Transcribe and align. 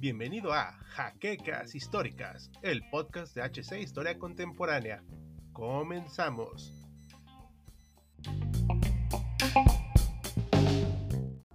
Bienvenido 0.00 0.52
a 0.52 0.72
Jaquecas 0.88 1.74
Históricas, 1.74 2.50
el 2.62 2.82
podcast 2.90 3.34
de 3.36 3.42
HC 3.42 3.80
Historia 3.80 4.18
Contemporánea. 4.18 5.04
Comenzamos. 5.52 6.72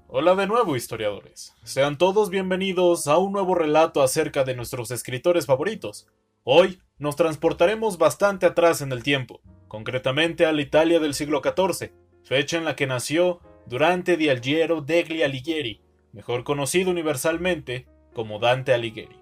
Hola 0.08 0.36
de 0.36 0.48
nuevo 0.48 0.76
historiadores. 0.78 1.54
Sean 1.64 1.98
todos 1.98 2.30
bienvenidos 2.30 3.08
a 3.08 3.18
un 3.18 3.34
nuevo 3.34 3.56
relato 3.56 4.02
acerca 4.02 4.44
de 4.44 4.56
nuestros 4.56 4.92
escritores 4.92 5.48
favoritos. 5.48 6.08
Hoy 6.44 6.80
nos 6.98 7.16
transportaremos 7.16 7.98
bastante 7.98 8.46
atrás 8.46 8.82
en 8.82 8.92
el 8.92 9.04
tiempo, 9.04 9.42
concretamente 9.68 10.46
a 10.46 10.54
la 10.54 10.62
Italia 10.62 11.00
del 11.00 11.14
siglo 11.14 11.42
XIV, 11.42 11.92
fecha 12.24 12.58
en 12.58 12.66
la 12.66 12.76
que 12.76 12.88
nació 12.88 13.42
Durante 13.66 14.18
di 14.18 14.30
Algiero 14.30 14.82
degli 14.82 15.22
Alighieri, 15.24 15.82
mejor 16.12 16.44
conocido 16.44 16.92
universalmente 16.92 17.88
como 18.14 18.40
Dante 18.40 18.74
Alighieri. 18.74 19.16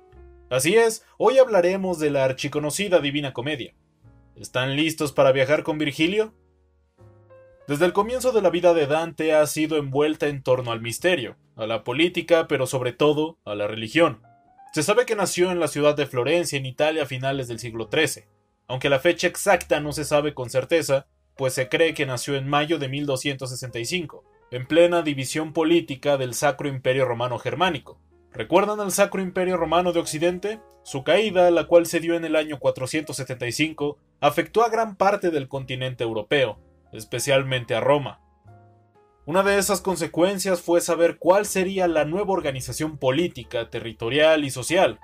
Así 0.49 0.75
es, 0.75 1.05
hoy 1.17 1.37
hablaremos 1.37 1.99
de 1.99 2.09
la 2.09 2.25
archiconocida 2.25 2.99
Divina 2.99 3.33
Comedia. 3.33 3.75
¿Están 4.35 4.75
listos 4.75 5.11
para 5.11 5.31
viajar 5.31 5.63
con 5.63 5.77
Virgilio? 5.77 6.33
Desde 7.67 7.85
el 7.85 7.93
comienzo 7.93 8.31
de 8.31 8.41
la 8.41 8.49
vida 8.49 8.73
de 8.73 8.87
Dante 8.87 9.33
ha 9.33 9.45
sido 9.45 9.77
envuelta 9.77 10.27
en 10.27 10.41
torno 10.41 10.71
al 10.71 10.81
misterio, 10.81 11.37
a 11.55 11.67
la 11.67 11.83
política, 11.83 12.47
pero 12.47 12.65
sobre 12.65 12.91
todo 12.91 13.37
a 13.45 13.55
la 13.55 13.67
religión. 13.67 14.23
Se 14.73 14.83
sabe 14.83 15.05
que 15.05 15.15
nació 15.15 15.51
en 15.51 15.59
la 15.59 15.67
ciudad 15.67 15.95
de 15.95 16.07
Florencia, 16.07 16.57
en 16.57 16.65
Italia, 16.65 17.03
a 17.03 17.05
finales 17.05 17.47
del 17.47 17.59
siglo 17.59 17.89
XIII, 17.91 18.25
aunque 18.67 18.89
la 18.89 18.99
fecha 18.99 19.27
exacta 19.27 19.79
no 19.79 19.93
se 19.93 20.05
sabe 20.05 20.33
con 20.33 20.49
certeza, 20.49 21.07
pues 21.41 21.55
se 21.55 21.69
cree 21.69 21.95
que 21.95 22.05
nació 22.05 22.35
en 22.35 22.47
mayo 22.47 22.77
de 22.77 22.87
1265, 22.87 24.23
en 24.51 24.67
plena 24.67 25.01
división 25.01 25.53
política 25.53 26.17
del 26.17 26.35
Sacro 26.35 26.69
Imperio 26.69 27.05
Romano 27.05 27.39
Germánico. 27.39 27.99
¿Recuerdan 28.31 28.79
al 28.79 28.91
Sacro 28.91 29.23
Imperio 29.23 29.57
Romano 29.57 29.91
de 29.91 30.01
Occidente? 30.01 30.59
Su 30.83 31.03
caída, 31.03 31.49
la 31.49 31.65
cual 31.65 31.87
se 31.87 31.99
dio 31.99 32.13
en 32.13 32.25
el 32.25 32.35
año 32.35 32.59
475, 32.59 33.97
afectó 34.19 34.63
a 34.63 34.69
gran 34.69 34.95
parte 34.95 35.31
del 35.31 35.47
continente 35.47 36.03
europeo, 36.03 36.59
especialmente 36.93 37.73
a 37.73 37.79
Roma. 37.79 38.21
Una 39.25 39.41
de 39.41 39.57
esas 39.57 39.81
consecuencias 39.81 40.61
fue 40.61 40.79
saber 40.79 41.17
cuál 41.17 41.47
sería 41.47 41.87
la 41.87 42.05
nueva 42.05 42.33
organización 42.33 42.99
política, 42.99 43.71
territorial 43.71 44.45
y 44.45 44.51
social, 44.51 44.99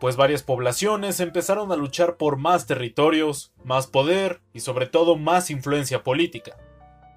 pues 0.00 0.16
varias 0.16 0.42
poblaciones 0.42 1.20
empezaron 1.20 1.72
a 1.72 1.76
luchar 1.76 2.16
por 2.16 2.36
más 2.36 2.66
territorios, 2.66 3.52
más 3.64 3.86
poder 3.86 4.40
y 4.52 4.60
sobre 4.60 4.86
todo 4.86 5.16
más 5.16 5.50
influencia 5.50 6.02
política. 6.02 6.56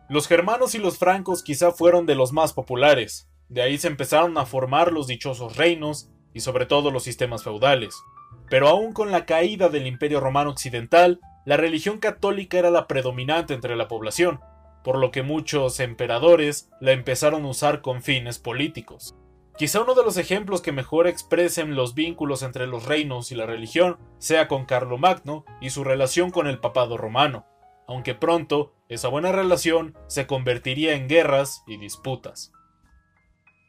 Los 0.10 0.28
germanos 0.28 0.76
y 0.76 0.80
los 0.80 0.98
francos 0.98 1.44
quizá 1.44 1.72
fueron 1.72 2.06
de 2.06 2.16
los 2.16 2.34
más 2.34 2.54
populares, 2.54 3.30
de 3.52 3.62
ahí 3.62 3.78
se 3.78 3.88
empezaron 3.88 4.38
a 4.38 4.46
formar 4.46 4.94
los 4.94 5.08
dichosos 5.08 5.58
reinos 5.58 6.10
y 6.34 6.40
sobre 6.40 6.66
todo 6.66 6.90
los 6.90 7.04
sistemas 7.04 7.44
feudales. 7.44 7.96
Pero 8.50 8.70
aún 8.70 8.94
con 8.94 9.12
la 9.12 9.26
caída 9.26 9.68
del 9.68 9.88
Imperio 9.88 10.22
Romano 10.22 10.52
Occidental, 10.52 11.20
la 11.46 11.58
religión 11.58 12.00
católica 12.00 12.58
era 12.58 12.72
la 12.72 12.88
predominante 12.88 13.54
entre 13.54 13.76
la 13.76 13.90
población, 13.90 14.40
por 14.86 14.98
lo 14.98 15.12
que 15.12 15.22
muchos 15.22 15.80
emperadores 15.82 16.70
la 16.80 16.94
empezaron 16.94 17.44
a 17.44 17.50
usar 17.50 17.82
con 17.82 18.02
fines 18.02 18.40
políticos. 18.40 19.16
Quizá 19.58 19.82
uno 19.82 19.94
de 19.94 20.04
los 20.04 20.18
ejemplos 20.18 20.62
que 20.62 20.72
mejor 20.72 21.08
expresen 21.08 21.76
los 21.76 21.94
vínculos 21.94 22.42
entre 22.42 22.68
los 22.68 22.86
reinos 22.86 23.32
y 23.32 23.36
la 23.36 23.46
religión 23.46 23.98
sea 24.18 24.48
con 24.48 24.66
Carlomagno 24.66 25.46
y 25.60 25.70
su 25.70 25.84
relación 25.84 26.32
con 26.32 26.48
el 26.48 26.60
papado 26.60 26.98
romano, 26.98 27.46
aunque 27.88 28.16
pronto 28.16 28.74
esa 28.90 29.10
buena 29.10 29.32
relación 29.32 29.96
se 30.08 30.26
convertiría 30.26 30.96
en 30.96 31.08
guerras 31.08 31.64
y 31.68 31.78
disputas. 31.78 32.52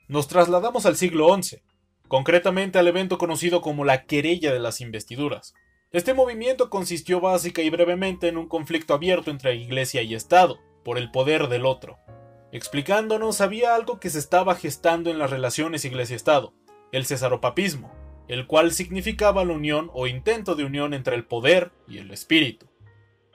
Nos 0.09 0.29
trasladamos 0.29 0.87
al 0.87 0.97
siglo 0.97 1.35
XI, 1.35 1.63
concretamente 2.09 2.79
al 2.79 2.89
evento 2.89 3.19
conocido 3.19 3.61
como 3.61 3.85
la 3.85 4.05
querella 4.05 4.53
de 4.53 4.61
las 4.61 4.81
investiduras. 4.81 5.55
Este 5.91 6.15
movimiento 6.15 6.71
consistió 6.71 7.21
básica 7.21 7.63
y 7.63 7.71
brevemente 7.71 8.29
en 8.29 8.37
un 8.37 8.49
conflicto 8.49 8.95
abierto 8.95 9.31
entre 9.31 9.57
Iglesia 9.57 10.03
y 10.03 10.15
Estado, 10.15 10.59
por 10.85 10.99
el 10.99 11.11
poder 11.11 11.49
del 11.49 11.67
otro. 11.67 11.99
Explicándonos, 12.53 13.41
había 13.41 13.75
algo 13.75 13.99
que 13.99 14.11
se 14.11 14.19
estaba 14.19 14.55
gestando 14.55 15.11
en 15.11 15.19
las 15.19 15.31
relaciones 15.31 15.87
Iglesia-Estado, 15.87 16.53
el 16.93 17.07
cesaropapismo, 17.07 17.91
el 18.29 18.47
cual 18.47 18.73
significaba 18.73 19.45
la 19.45 19.55
unión 19.55 19.91
o 19.95 20.07
intento 20.07 20.55
de 20.55 20.65
unión 20.65 20.93
entre 20.93 21.17
el 21.17 21.25
poder 21.25 21.73
y 21.89 21.97
el 21.97 22.11
espíritu. 22.11 22.67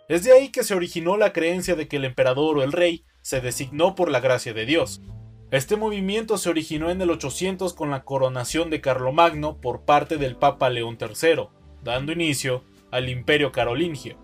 Es 0.07 0.23
de 0.23 0.33
ahí 0.33 0.49
que 0.49 0.63
se 0.63 0.75
originó 0.75 1.17
la 1.17 1.33
creencia 1.33 1.75
de 1.75 1.87
que 1.87 1.97
el 1.97 2.05
emperador 2.05 2.59
o 2.59 2.63
el 2.63 2.71
rey 2.71 3.03
se 3.21 3.41
designó 3.41 3.95
por 3.95 4.09
la 4.11 4.19
gracia 4.19 4.53
de 4.53 4.65
Dios. 4.65 5.01
Este 5.49 5.77
movimiento 5.77 6.37
se 6.37 6.49
originó 6.49 6.91
en 6.91 7.01
el 7.01 7.09
800 7.09 7.73
con 7.73 7.89
la 7.89 8.03
coronación 8.03 8.69
de 8.69 8.81
Carlomagno 8.81 9.59
por 9.59 9.81
parte 9.81 10.17
del 10.17 10.35
Papa 10.35 10.69
León 10.69 10.97
III, 11.01 11.47
dando 11.83 12.11
inicio 12.11 12.63
al 12.91 13.09
Imperio 13.09 13.51
Carolingio. 13.51 14.17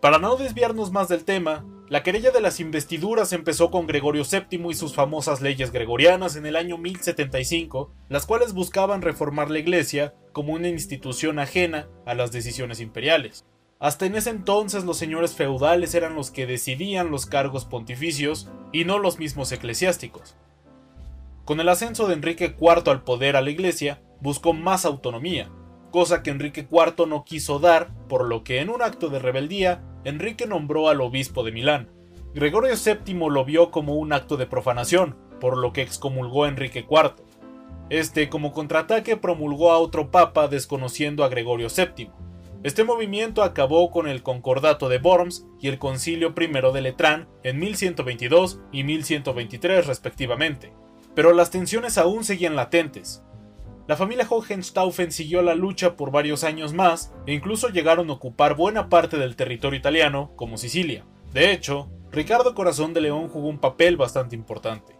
Para 0.00 0.18
no 0.18 0.36
desviarnos 0.36 0.92
más 0.92 1.08
del 1.08 1.24
tema, 1.24 1.64
la 1.88 2.02
querella 2.02 2.30
de 2.30 2.42
las 2.42 2.60
investiduras 2.60 3.32
empezó 3.32 3.70
con 3.70 3.86
Gregorio 3.86 4.22
VII 4.30 4.70
y 4.70 4.74
sus 4.74 4.94
famosas 4.94 5.40
leyes 5.40 5.72
gregorianas 5.72 6.36
en 6.36 6.44
el 6.44 6.56
año 6.56 6.76
1075, 6.76 7.90
las 8.10 8.26
cuales 8.26 8.52
buscaban 8.52 9.00
reformar 9.00 9.50
la 9.50 9.58
Iglesia 9.58 10.14
como 10.32 10.52
una 10.52 10.68
institución 10.68 11.38
ajena 11.38 11.88
a 12.04 12.14
las 12.14 12.30
decisiones 12.30 12.80
imperiales. 12.80 13.46
Hasta 13.78 14.04
en 14.04 14.16
ese 14.16 14.30
entonces 14.30 14.84
los 14.84 14.98
señores 14.98 15.34
feudales 15.34 15.94
eran 15.94 16.14
los 16.14 16.30
que 16.30 16.46
decidían 16.46 17.10
los 17.10 17.24
cargos 17.24 17.64
pontificios 17.64 18.50
y 18.70 18.84
no 18.84 18.98
los 18.98 19.18
mismos 19.18 19.50
eclesiásticos. 19.50 20.36
Con 21.46 21.58
el 21.60 21.70
ascenso 21.70 22.06
de 22.06 22.14
Enrique 22.14 22.54
IV 22.60 22.90
al 22.90 23.02
poder 23.02 23.34
a 23.34 23.40
la 23.40 23.50
Iglesia, 23.50 24.02
buscó 24.20 24.52
más 24.52 24.84
autonomía, 24.84 25.48
cosa 25.90 26.22
que 26.22 26.30
Enrique 26.30 26.66
IV 26.70 27.06
no 27.06 27.24
quiso 27.24 27.58
dar, 27.58 27.90
por 28.08 28.26
lo 28.26 28.44
que 28.44 28.60
en 28.60 28.70
un 28.70 28.82
acto 28.82 29.08
de 29.08 29.18
rebeldía, 29.18 29.82
Enrique 30.04 30.46
nombró 30.46 30.88
al 30.88 31.00
obispo 31.00 31.44
de 31.44 31.52
Milán. 31.52 31.90
Gregorio 32.34 32.74
VII 32.74 33.14
lo 33.30 33.44
vio 33.44 33.70
como 33.70 33.96
un 33.96 34.12
acto 34.12 34.36
de 34.36 34.46
profanación, 34.46 35.16
por 35.40 35.56
lo 35.56 35.72
que 35.72 35.82
excomulgó 35.82 36.44
a 36.44 36.48
Enrique 36.48 36.86
IV. 36.88 37.14
Este, 37.90 38.28
como 38.28 38.52
contraataque, 38.52 39.16
promulgó 39.16 39.72
a 39.72 39.78
otro 39.78 40.10
papa 40.10 40.46
desconociendo 40.46 41.24
a 41.24 41.28
Gregorio 41.28 41.68
VII. 41.74 42.10
Este 42.64 42.82
movimiento 42.82 43.42
acabó 43.42 43.90
con 43.90 44.08
el 44.08 44.22
Concordato 44.22 44.88
de 44.88 44.98
Worms 44.98 45.46
y 45.60 45.68
el 45.68 45.78
Concilio 45.78 46.34
I 46.36 46.72
de 46.72 46.80
Letrán 46.80 47.28
en 47.44 47.58
1122 47.60 48.60
y 48.72 48.82
1123 48.82 49.86
respectivamente. 49.86 50.72
Pero 51.14 51.32
las 51.32 51.50
tensiones 51.50 51.98
aún 51.98 52.24
seguían 52.24 52.56
latentes, 52.56 53.22
la 53.88 53.96
familia 53.96 54.26
Hohenstaufen 54.28 55.10
siguió 55.10 55.40
la 55.40 55.54
lucha 55.54 55.96
por 55.96 56.10
varios 56.10 56.44
años 56.44 56.74
más 56.74 57.10
e 57.24 57.32
incluso 57.32 57.70
llegaron 57.70 58.10
a 58.10 58.12
ocupar 58.12 58.54
buena 58.54 58.90
parte 58.90 59.16
del 59.16 59.34
territorio 59.34 59.78
italiano, 59.78 60.30
como 60.36 60.58
Sicilia. 60.58 61.06
De 61.32 61.52
hecho, 61.52 61.88
Ricardo 62.12 62.54
Corazón 62.54 62.92
de 62.92 63.00
León 63.00 63.30
jugó 63.30 63.48
un 63.48 63.58
papel 63.58 63.96
bastante 63.96 64.36
importante. 64.36 64.94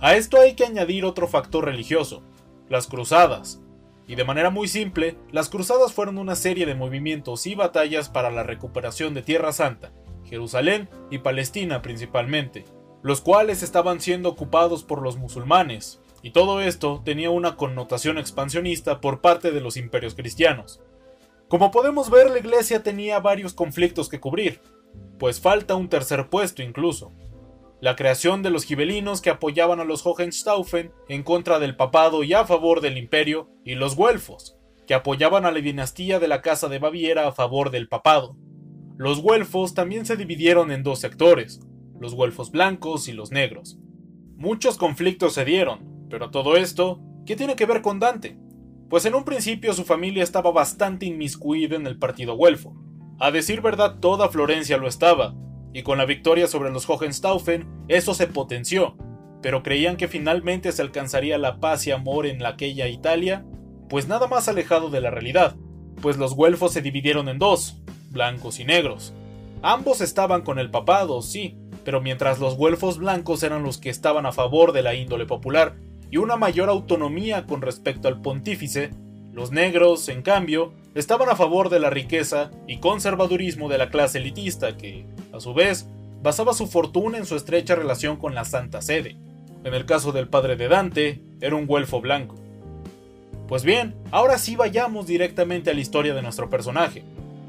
A 0.00 0.16
esto 0.16 0.40
hay 0.40 0.54
que 0.54 0.64
añadir 0.64 1.04
otro 1.04 1.28
factor 1.28 1.66
religioso, 1.66 2.22
las 2.70 2.86
cruzadas. 2.86 3.60
Y 4.06 4.14
de 4.14 4.24
manera 4.24 4.48
muy 4.48 4.68
simple, 4.68 5.18
las 5.30 5.50
cruzadas 5.50 5.92
fueron 5.92 6.16
una 6.16 6.34
serie 6.34 6.64
de 6.64 6.74
movimientos 6.74 7.46
y 7.46 7.54
batallas 7.54 8.08
para 8.08 8.30
la 8.30 8.42
recuperación 8.42 9.12
de 9.12 9.20
Tierra 9.20 9.52
Santa, 9.52 9.92
Jerusalén 10.24 10.88
y 11.10 11.18
Palestina 11.18 11.82
principalmente, 11.82 12.64
los 13.02 13.20
cuales 13.20 13.62
estaban 13.62 14.00
siendo 14.00 14.30
ocupados 14.30 14.82
por 14.82 15.02
los 15.02 15.18
musulmanes, 15.18 16.00
y 16.22 16.30
todo 16.30 16.60
esto 16.60 17.02
tenía 17.04 17.30
una 17.30 17.56
connotación 17.56 18.18
expansionista 18.18 19.00
por 19.00 19.20
parte 19.20 19.50
de 19.50 19.60
los 19.60 19.76
imperios 19.76 20.14
cristianos. 20.14 20.80
Como 21.48 21.70
podemos 21.70 22.10
ver, 22.10 22.30
la 22.30 22.38
iglesia 22.38 22.82
tenía 22.82 23.20
varios 23.20 23.54
conflictos 23.54 24.08
que 24.08 24.20
cubrir, 24.20 24.60
pues 25.18 25.40
falta 25.40 25.76
un 25.76 25.88
tercer 25.88 26.28
puesto 26.28 26.62
incluso. 26.62 27.12
La 27.80 27.96
creación 27.96 28.42
de 28.42 28.50
los 28.50 28.64
gibelinos 28.64 29.20
que 29.20 29.30
apoyaban 29.30 29.80
a 29.80 29.84
los 29.84 30.04
Hohenstaufen 30.04 30.92
en 31.08 31.22
contra 31.22 31.58
del 31.58 31.76
papado 31.76 32.24
y 32.24 32.34
a 32.34 32.44
favor 32.44 32.80
del 32.80 32.98
imperio, 32.98 33.48
y 33.64 33.76
los 33.76 33.94
güelfos, 33.94 34.56
que 34.86 34.94
apoyaban 34.94 35.46
a 35.46 35.52
la 35.52 35.60
dinastía 35.60 36.18
de 36.18 36.28
la 36.28 36.42
Casa 36.42 36.68
de 36.68 36.80
Baviera 36.80 37.28
a 37.28 37.32
favor 37.32 37.70
del 37.70 37.88
papado. 37.88 38.36
Los 38.96 39.20
güelfos 39.22 39.74
también 39.74 40.06
se 40.06 40.16
dividieron 40.16 40.72
en 40.72 40.82
dos 40.82 40.98
sectores, 40.98 41.60
los 42.00 42.14
güelfos 42.14 42.50
blancos 42.50 43.06
y 43.06 43.12
los 43.12 43.30
negros. 43.30 43.78
Muchos 44.36 44.76
conflictos 44.76 45.34
se 45.34 45.44
dieron, 45.44 45.97
pero 46.08 46.30
todo 46.30 46.56
esto, 46.56 47.00
¿qué 47.26 47.36
tiene 47.36 47.56
que 47.56 47.66
ver 47.66 47.82
con 47.82 47.98
Dante? 47.98 48.38
Pues 48.88 49.04
en 49.04 49.14
un 49.14 49.24
principio 49.24 49.74
su 49.74 49.84
familia 49.84 50.22
estaba 50.22 50.50
bastante 50.50 51.06
inmiscuida 51.06 51.76
en 51.76 51.86
el 51.86 51.98
partido 51.98 52.34
güelfo. 52.36 52.74
A 53.20 53.30
decir 53.30 53.60
verdad, 53.60 53.98
toda 54.00 54.28
Florencia 54.28 54.78
lo 54.78 54.88
estaba, 54.88 55.34
y 55.72 55.82
con 55.82 55.98
la 55.98 56.06
victoria 56.06 56.46
sobre 56.46 56.70
los 56.70 56.88
Hohenstaufen, 56.88 57.68
eso 57.88 58.14
se 58.14 58.26
potenció, 58.26 58.96
pero 59.42 59.62
creían 59.62 59.96
que 59.96 60.08
finalmente 60.08 60.72
se 60.72 60.82
alcanzaría 60.82 61.36
la 61.36 61.60
paz 61.60 61.86
y 61.86 61.90
amor 61.90 62.26
en 62.26 62.44
aquella 62.44 62.88
Italia, 62.88 63.44
pues 63.88 64.08
nada 64.08 64.26
más 64.26 64.48
alejado 64.48 64.88
de 64.88 65.00
la 65.00 65.10
realidad, 65.10 65.56
pues 66.00 66.16
los 66.16 66.34
güelfos 66.34 66.72
se 66.72 66.82
dividieron 66.82 67.28
en 67.28 67.38
dos, 67.38 67.82
blancos 68.10 68.60
y 68.60 68.64
negros. 68.64 69.12
Ambos 69.62 70.00
estaban 70.00 70.42
con 70.42 70.58
el 70.58 70.70
papado, 70.70 71.20
sí, 71.20 71.58
pero 71.84 72.00
mientras 72.00 72.38
los 72.38 72.56
güelfos 72.56 72.98
blancos 72.98 73.42
eran 73.42 73.62
los 73.62 73.78
que 73.78 73.90
estaban 73.90 74.24
a 74.24 74.32
favor 74.32 74.72
de 74.72 74.82
la 74.82 74.94
índole 74.94 75.26
popular 75.26 75.76
y 76.10 76.16
una 76.16 76.36
mayor 76.36 76.68
autonomía 76.68 77.46
con 77.46 77.62
respecto 77.62 78.08
al 78.08 78.20
pontífice, 78.20 78.90
los 79.32 79.52
negros, 79.52 80.08
en 80.08 80.22
cambio, 80.22 80.72
estaban 80.94 81.28
a 81.28 81.36
favor 81.36 81.68
de 81.68 81.78
la 81.78 81.90
riqueza 81.90 82.50
y 82.66 82.78
conservadurismo 82.78 83.68
de 83.68 83.78
la 83.78 83.90
clase 83.90 84.18
elitista 84.18 84.76
que, 84.76 85.06
a 85.32 85.40
su 85.40 85.54
vez, 85.54 85.86
basaba 86.22 86.54
su 86.54 86.66
fortuna 86.66 87.18
en 87.18 87.26
su 87.26 87.36
estrecha 87.36 87.74
relación 87.74 88.16
con 88.16 88.34
la 88.34 88.44
Santa 88.44 88.82
Sede. 88.82 89.16
En 89.64 89.74
el 89.74 89.86
caso 89.86 90.12
del 90.12 90.28
padre 90.28 90.56
de 90.56 90.68
Dante, 90.68 91.22
era 91.40 91.56
un 91.56 91.66
güelfo 91.66 92.00
blanco. 92.00 92.34
Pues 93.46 93.64
bien, 93.64 93.94
ahora 94.10 94.38
sí 94.38 94.56
vayamos 94.56 95.06
directamente 95.06 95.70
a 95.70 95.74
la 95.74 95.80
historia 95.80 96.14
de 96.14 96.22
nuestro 96.22 96.50
personaje. 96.50 97.02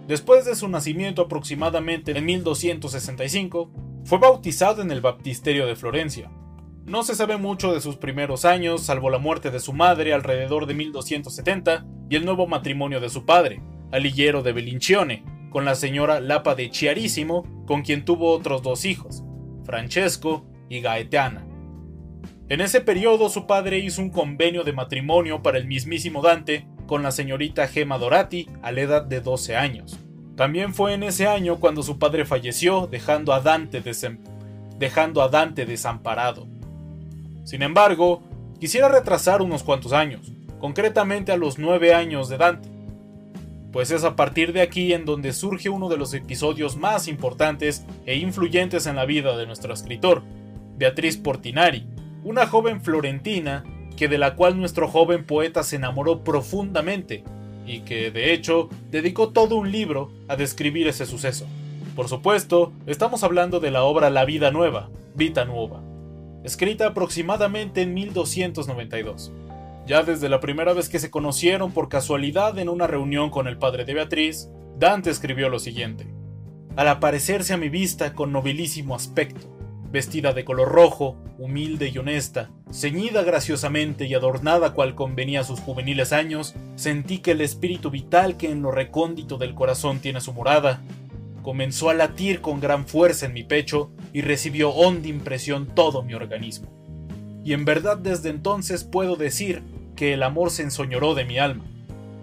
Después 0.07 0.45
de 0.45 0.55
su 0.55 0.67
nacimiento 0.67 1.23
aproximadamente 1.23 2.17
en 2.17 2.25
1265, 2.25 3.69
fue 4.05 4.17
bautizado 4.17 4.81
en 4.81 4.91
el 4.91 5.01
baptisterio 5.01 5.67
de 5.67 5.75
Florencia. 5.75 6.31
No 6.89 7.03
se 7.03 7.13
sabe 7.13 7.37
mucho 7.37 7.71
de 7.71 7.81
sus 7.81 7.97
primeros 7.97 8.45
años, 8.45 8.81
salvo 8.81 9.11
la 9.11 9.19
muerte 9.19 9.51
de 9.51 9.59
su 9.59 9.73
madre 9.73 10.11
alrededor 10.11 10.65
de 10.65 10.73
1270 10.73 11.85
y 12.09 12.15
el 12.15 12.25
nuevo 12.25 12.47
matrimonio 12.47 12.99
de 12.99 13.09
su 13.09 13.27
padre, 13.27 13.61
Alighiero 13.91 14.41
de 14.41 14.53
Belincione, 14.53 15.23
con 15.51 15.65
la 15.65 15.75
señora 15.75 16.19
Lapa 16.19 16.55
de 16.55 16.71
Chiarissimo, 16.71 17.43
con 17.67 17.83
quien 17.83 18.05
tuvo 18.05 18.31
otros 18.31 18.63
dos 18.63 18.85
hijos, 18.85 19.23
Francesco 19.65 20.47
y 20.67 20.81
Gaetana. 20.81 21.45
En 22.47 22.59
ese 22.59 22.81
periodo 22.81 23.29
su 23.29 23.45
padre 23.45 23.77
hizo 23.77 24.01
un 24.01 24.09
convenio 24.09 24.63
de 24.63 24.73
matrimonio 24.73 25.43
para 25.43 25.59
el 25.59 25.67
mismísimo 25.67 26.23
Dante 26.23 26.67
con 26.87 27.03
la 27.03 27.11
señorita 27.11 27.67
Gemma 27.67 27.99
Dorati 27.99 28.49
a 28.63 28.71
la 28.71 28.81
edad 28.81 29.03
de 29.03 29.21
12 29.21 29.55
años. 29.55 29.99
También 30.35 30.73
fue 30.73 30.95
en 30.95 31.03
ese 31.03 31.27
año 31.27 31.59
cuando 31.59 31.83
su 31.83 31.99
padre 31.99 32.25
falleció, 32.25 32.87
dejando 32.87 33.31
a 33.31 33.41
Dante, 33.41 33.83
dejando 34.79 35.21
a 35.21 35.29
Dante 35.29 35.67
desamparado. 35.67 36.47
Sin 37.49 37.63
embargo, 37.63 38.21
quisiera 38.59 38.89
retrasar 38.89 39.41
unos 39.41 39.63
cuantos 39.63 39.91
años, 39.91 40.31
concretamente 40.59 41.31
a 41.31 41.35
los 41.35 41.57
9 41.57 41.95
años 41.95 42.29
de 42.29 42.37
Dante, 42.37 42.69
pues 43.71 43.89
es 43.89 44.03
a 44.03 44.15
partir 44.15 44.53
de 44.53 44.61
aquí 44.61 44.93
en 44.93 45.03
donde 45.03 45.33
surge 45.33 45.67
uno 45.67 45.89
de 45.89 45.97
los 45.97 46.13
episodios 46.13 46.77
más 46.77 47.07
importantes 47.07 47.87
e 48.05 48.17
influyentes 48.17 48.85
en 48.85 48.97
la 48.97 49.05
vida 49.05 49.35
de 49.35 49.47
nuestro 49.47 49.73
escritor, 49.73 50.21
Beatriz 50.77 51.17
Portinari, 51.17 51.87
una 52.23 52.45
joven 52.45 52.81
florentina 52.81 53.63
que 53.97 54.07
de 54.07 54.19
la 54.19 54.35
cual 54.35 54.55
nuestro 54.55 54.87
joven 54.87 55.25
poeta 55.25 55.63
se 55.63 55.77
enamoró 55.77 56.23
profundamente 56.23 57.23
y 57.65 57.79
que, 57.79 58.11
de 58.11 58.31
hecho, 58.31 58.69
dedicó 58.91 59.29
todo 59.29 59.55
un 59.55 59.71
libro 59.71 60.11
a 60.27 60.35
describir 60.35 60.87
ese 60.87 61.07
suceso. 61.07 61.47
Por 61.95 62.09
supuesto, 62.09 62.73
estamos 62.85 63.23
hablando 63.23 63.59
de 63.59 63.71
la 63.71 63.81
obra 63.81 64.11
La 64.11 64.25
vida 64.25 64.51
nueva, 64.51 64.91
Vita 65.15 65.45
Nuova, 65.45 65.81
escrita 66.43 66.87
aproximadamente 66.87 67.81
en 67.81 67.93
1292. 67.93 69.31
Ya 69.85 70.03
desde 70.03 70.29
la 70.29 70.39
primera 70.39 70.73
vez 70.73 70.87
que 70.87 70.99
se 70.99 71.09
conocieron 71.09 71.71
por 71.71 71.89
casualidad 71.89 72.57
en 72.59 72.69
una 72.69 72.87
reunión 72.87 73.29
con 73.29 73.47
el 73.47 73.57
padre 73.57 73.85
de 73.85 73.93
Beatriz, 73.93 74.49
Dante 74.77 75.09
escribió 75.09 75.49
lo 75.49 75.59
siguiente. 75.59 76.07
Al 76.75 76.87
aparecerse 76.87 77.53
a 77.53 77.57
mi 77.57 77.69
vista 77.69 78.13
con 78.13 78.31
nobilísimo 78.31 78.95
aspecto, 78.95 79.47
vestida 79.91 80.33
de 80.33 80.45
color 80.45 80.69
rojo, 80.69 81.17
humilde 81.39 81.89
y 81.89 81.97
honesta, 81.97 82.51
ceñida 82.71 83.23
graciosamente 83.23 84.05
y 84.05 84.13
adornada 84.13 84.73
cual 84.73 84.93
convenía 84.93 85.41
a 85.41 85.43
sus 85.43 85.59
juveniles 85.59 86.13
años, 86.13 86.53
sentí 86.75 87.19
que 87.19 87.31
el 87.31 87.41
espíritu 87.41 87.89
vital 87.89 88.37
que 88.37 88.51
en 88.51 88.61
lo 88.61 88.71
recóndito 88.71 89.37
del 89.37 89.55
corazón 89.55 89.99
tiene 89.99 90.21
su 90.21 90.33
morada, 90.33 90.81
comenzó 91.41 91.89
a 91.89 91.95
latir 91.95 92.41
con 92.41 92.59
gran 92.59 92.85
fuerza 92.85 93.25
en 93.25 93.33
mi 93.33 93.43
pecho 93.43 93.89
y 94.13 94.21
recibió 94.21 94.71
honda 94.71 95.07
impresión 95.07 95.67
todo 95.67 96.03
mi 96.03 96.13
organismo. 96.13 96.67
Y 97.43 97.53
en 97.53 97.65
verdad 97.65 97.97
desde 97.97 98.29
entonces 98.29 98.83
puedo 98.83 99.15
decir 99.15 99.61
que 99.95 100.13
el 100.13 100.23
amor 100.23 100.51
se 100.51 100.63
ensoñoró 100.63 101.15
de 101.15 101.25
mi 101.25 101.39
alma, 101.39 101.65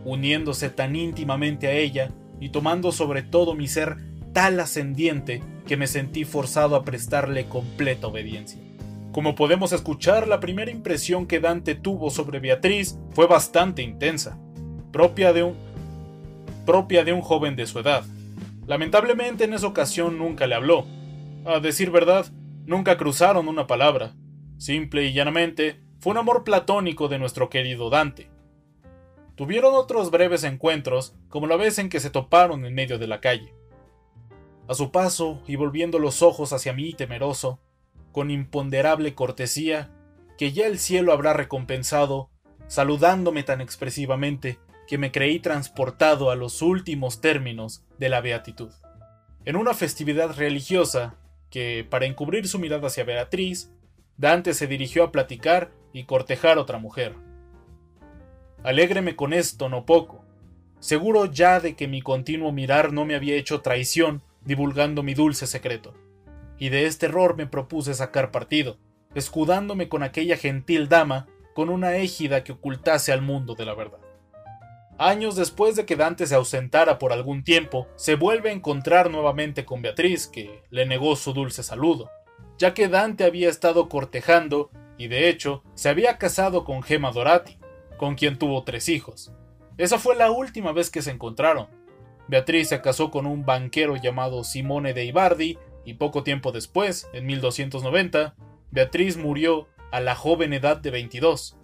uniéndose 0.05 0.71
tan 0.71 0.97
íntimamente 0.97 1.67
a 1.67 1.73
ella 1.73 2.11
y 2.41 2.50
tomando 2.50 2.93
sobre 2.93 3.23
todo 3.23 3.55
mi 3.55 3.69
ser 3.69 3.97
tal 4.33 4.61
ascendiente 4.61 5.43
que 5.67 5.77
me 5.77 5.87
sentí 5.87 6.25
forzado 6.25 6.77
a 6.77 6.85
prestarle 6.85 7.47
completa 7.47 8.06
obediencia. 8.06 8.61
Como 9.12 9.35
podemos 9.35 9.73
escuchar, 9.73 10.29
la 10.29 10.41
primera 10.41 10.71
impresión 10.71 11.27
que 11.27 11.41
Dante 11.41 11.75
tuvo 11.75 12.11
sobre 12.11 12.38
Beatriz 12.38 12.99
fue 13.12 13.27
bastante 13.27 13.83
intensa, 13.83 14.38
propia 14.93 15.33
de 15.33 15.43
un, 15.43 15.55
propia 16.67 17.03
de 17.03 17.15
un 17.15 17.23
joven 17.23 17.56
de 17.56 17.67
su 17.67 17.79
edad. 17.79 18.05
Lamentablemente 18.67 19.44
en 19.44 19.55
esa 19.55 19.67
ocasión 19.67 20.19
nunca 20.19 20.47
le 20.47 20.55
habló. 20.55 20.85
A 21.46 21.60
decir 21.60 21.93
verdad, 21.93 22.26
nunca 22.64 22.96
cruzaron 22.96 23.46
una 23.46 23.69
palabra. 23.69 24.16
Simple 24.58 25.04
y 25.04 25.12
llanamente, 25.12 25.81
fue 26.00 26.10
un 26.10 26.19
amor 26.19 26.43
platónico 26.43 27.06
de 27.06 27.20
nuestro 27.20 27.50
querido 27.50 27.88
Dante. 27.88 28.28
Tuvieron 29.37 29.75
otros 29.75 30.10
breves 30.10 30.43
encuentros, 30.43 31.14
como 31.28 31.46
la 31.46 31.54
vez 31.54 31.78
en 31.78 31.88
que 31.88 32.00
se 32.00 32.10
toparon 32.10 32.64
en 32.64 32.75
medio 32.75 32.98
de 32.98 33.06
la 33.06 33.20
calle. 33.20 33.54
A 34.66 34.75
su 34.75 34.90
paso, 34.90 35.40
y 35.46 35.54
volviendo 35.54 36.00
los 36.00 36.20
ojos 36.20 36.52
hacia 36.52 36.72
mí 36.72 36.94
temeroso, 36.94 37.60
con 38.10 38.32
imponderable 38.32 39.14
cortesía, 39.14 39.92
que 40.38 40.50
ya 40.50 40.66
el 40.66 40.81
cielo 40.81 41.12
habrá 41.12 41.32
recompensado, 41.32 42.28
saludándome 42.66 43.44
tan 43.44 43.60
expresivamente 43.60 44.58
que 44.88 44.99
me 44.99 45.12
creí 45.12 45.38
transportado 45.38 46.32
a 46.32 46.34
los 46.34 46.60
últimos 46.60 47.20
términos 47.20 47.84
de 48.00 48.08
la 48.08 48.20
beatitud. 48.20 48.72
En 49.44 49.54
una 49.54 49.75
festividad 49.75 50.37
religiosa, 50.37 51.14
que, 51.50 51.87
para 51.88 52.06
encubrir 52.06 52.48
su 52.48 52.58
mirada 52.58 52.88
hacia 52.88 53.04
Beatriz, 53.04 53.72
Dante 54.16 54.54
se 54.54 54.66
dirigió 54.66 55.04
a 55.04 55.12
platicar 55.12 55.72
y 55.93 56.04
cortejar 56.04 56.58
a 56.58 56.60
otra 56.60 56.78
mujer. 56.78 57.14
Alégreme 58.62 59.16
con 59.16 59.32
esto 59.32 59.69
no 59.69 59.84
poco, 59.84 60.25
seguro 60.81 61.26
ya 61.26 61.60
de 61.60 61.76
que 61.76 61.88
mi 61.88 62.02
continuo 62.02 62.52
mirar 62.52 62.93
no 62.93 63.04
me 63.04 63.14
había 63.14 63.37
hecho 63.37 63.60
traición 63.60 64.22
divulgando 64.44 65.02
mi 65.02 65.14
dulce 65.14 65.46
secreto. 65.46 65.94
Y 66.58 66.70
de 66.70 66.87
este 66.87 67.06
error 67.06 67.37
me 67.37 67.46
propuse 67.46 67.94
sacar 67.94 68.31
partido, 68.31 68.78
escudándome 69.14 69.88
con 69.88 70.02
aquella 70.02 70.37
gentil 70.37 70.88
dama 70.88 71.26
con 71.54 71.69
una 71.69 71.96
égida 71.96 72.44
que 72.44 72.52
ocultase 72.52 73.12
al 73.12 73.22
mundo 73.22 73.54
de 73.54 73.64
la 73.64 73.75
verdad. 73.75 74.06
Años 74.98 75.37
después 75.37 75.76
de 75.76 75.84
que 75.84 75.96
Dante 75.96 76.26
se 76.26 76.34
ausentara 76.34 76.98
por 76.98 77.12
algún 77.12 77.44
tiempo, 77.44 77.87
se 77.96 78.14
vuelve 78.14 78.50
a 78.50 78.54
encontrar 78.54 79.10
nuevamente 79.10 79.64
con 79.64 79.82
Beatriz, 79.82 80.26
que 80.26 80.62
le 80.70 80.87
negó 80.87 81.16
su 81.16 81.32
dulce 81.32 81.62
saludo, 81.62 82.10
ya 82.58 82.72
que 82.72 82.88
Dante 82.88 83.25
había 83.25 83.50
estado 83.50 83.88
cortejando 83.88 84.71
y 84.97 85.09
de 85.09 85.28
hecho 85.28 85.62
se 85.75 85.90
había 85.90 86.16
casado 86.16 86.64
con 86.64 86.82
Gemma 86.82 87.12
Dorati, 87.12 87.59
con 87.99 88.14
quien 88.14 88.38
tuvo 88.38 88.64
tres 88.64 88.88
hijos. 88.88 89.32
Esa 89.76 89.99
fue 89.99 90.16
la 90.16 90.30
última 90.30 90.73
vez 90.73 90.88
que 90.88 91.02
se 91.02 91.11
encontraron, 91.11 91.68
Beatriz 92.28 92.68
se 92.68 92.80
casó 92.80 93.11
con 93.11 93.26
un 93.26 93.44
banquero 93.44 93.97
llamado 93.97 94.42
Simone 94.42 94.94
de 94.94 95.04
Ibardi 95.04 95.59
y 95.85 95.94
poco 95.94 96.25
tiempo 96.25 96.50
después, 96.50 97.09
en 97.12 97.26
1290, 97.26 98.35
Beatriz 98.73 99.16
murió 99.16 99.68
a 99.92 100.00
la 100.00 100.16
joven 100.16 100.52
edad 100.52 100.76
de 100.78 100.90
22. 100.90 101.56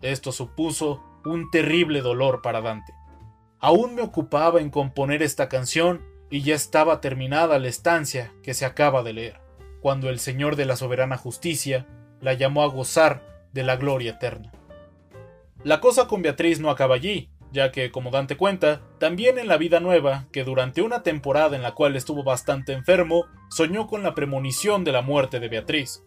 Esto 0.00 0.32
supuso 0.32 1.02
un 1.26 1.50
terrible 1.50 2.00
dolor 2.00 2.40
para 2.42 2.60
Dante. 2.60 2.94
Aún 3.58 3.94
me 3.94 4.02
ocupaba 4.02 4.60
en 4.60 4.70
componer 4.70 5.22
esta 5.22 5.48
canción 5.48 6.04
y 6.30 6.42
ya 6.42 6.54
estaba 6.54 7.00
terminada 7.00 7.58
la 7.58 7.68
estancia 7.68 8.32
que 8.42 8.54
se 8.54 8.64
acaba 8.64 9.02
de 9.02 9.12
leer, 9.12 9.40
cuando 9.80 10.08
el 10.08 10.18
Señor 10.18 10.56
de 10.56 10.66
la 10.66 10.76
soberana 10.76 11.16
justicia 11.16 11.86
la 12.20 12.34
llamó 12.34 12.62
a 12.62 12.68
gozar 12.68 13.22
de 13.52 13.62
la 13.62 13.76
gloria 13.76 14.12
eterna. 14.12 14.52
La 15.64 15.80
cosa 15.80 16.06
con 16.06 16.22
Beatriz 16.22 16.60
no 16.60 16.70
acaba 16.70 16.94
allí, 16.94 17.30
ya 17.52 17.72
que, 17.72 17.90
como 17.90 18.10
Dante 18.10 18.36
cuenta, 18.36 18.82
también 18.98 19.38
en 19.38 19.48
la 19.48 19.56
vida 19.56 19.80
nueva, 19.80 20.26
que 20.32 20.44
durante 20.44 20.82
una 20.82 21.02
temporada 21.02 21.56
en 21.56 21.62
la 21.62 21.74
cual 21.74 21.96
estuvo 21.96 22.22
bastante 22.22 22.72
enfermo, 22.72 23.26
soñó 23.50 23.86
con 23.86 24.02
la 24.02 24.14
premonición 24.14 24.84
de 24.84 24.92
la 24.92 25.02
muerte 25.02 25.40
de 25.40 25.48
Beatriz. 25.48 26.04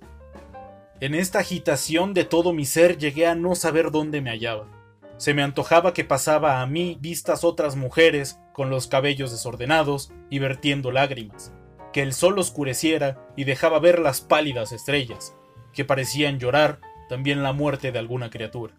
En 1.01 1.15
esta 1.15 1.39
agitación 1.39 2.13
de 2.13 2.25
todo 2.25 2.53
mi 2.53 2.65
ser 2.65 2.97
llegué 2.97 3.25
a 3.25 3.35
no 3.35 3.55
saber 3.55 3.89
dónde 3.91 4.21
me 4.21 4.29
hallaba. 4.29 4.78
Se 5.19 5.33
me 5.33 5.43
antojaba 5.43 5.93
que 5.93 6.05
pasaba 6.05 6.61
a 6.61 6.65
mí 6.65 6.97
vistas 7.01 7.43
otras 7.43 7.75
mujeres 7.75 8.39
con 8.53 8.69
los 8.69 8.87
cabellos 8.87 9.31
desordenados 9.31 10.13
y 10.29 10.39
vertiendo 10.39 10.93
lágrimas, 10.93 11.53
que 11.91 12.01
el 12.01 12.13
sol 12.13 12.39
oscureciera 12.39 13.27
y 13.35 13.43
dejaba 13.43 13.79
ver 13.79 13.99
las 13.99 14.21
pálidas 14.21 14.71
estrellas, 14.71 15.35
que 15.73 15.83
parecían 15.83 16.39
llorar 16.39 16.79
también 17.09 17.43
la 17.43 17.51
muerte 17.51 17.91
de 17.91 17.99
alguna 17.99 18.29
criatura. 18.29 18.75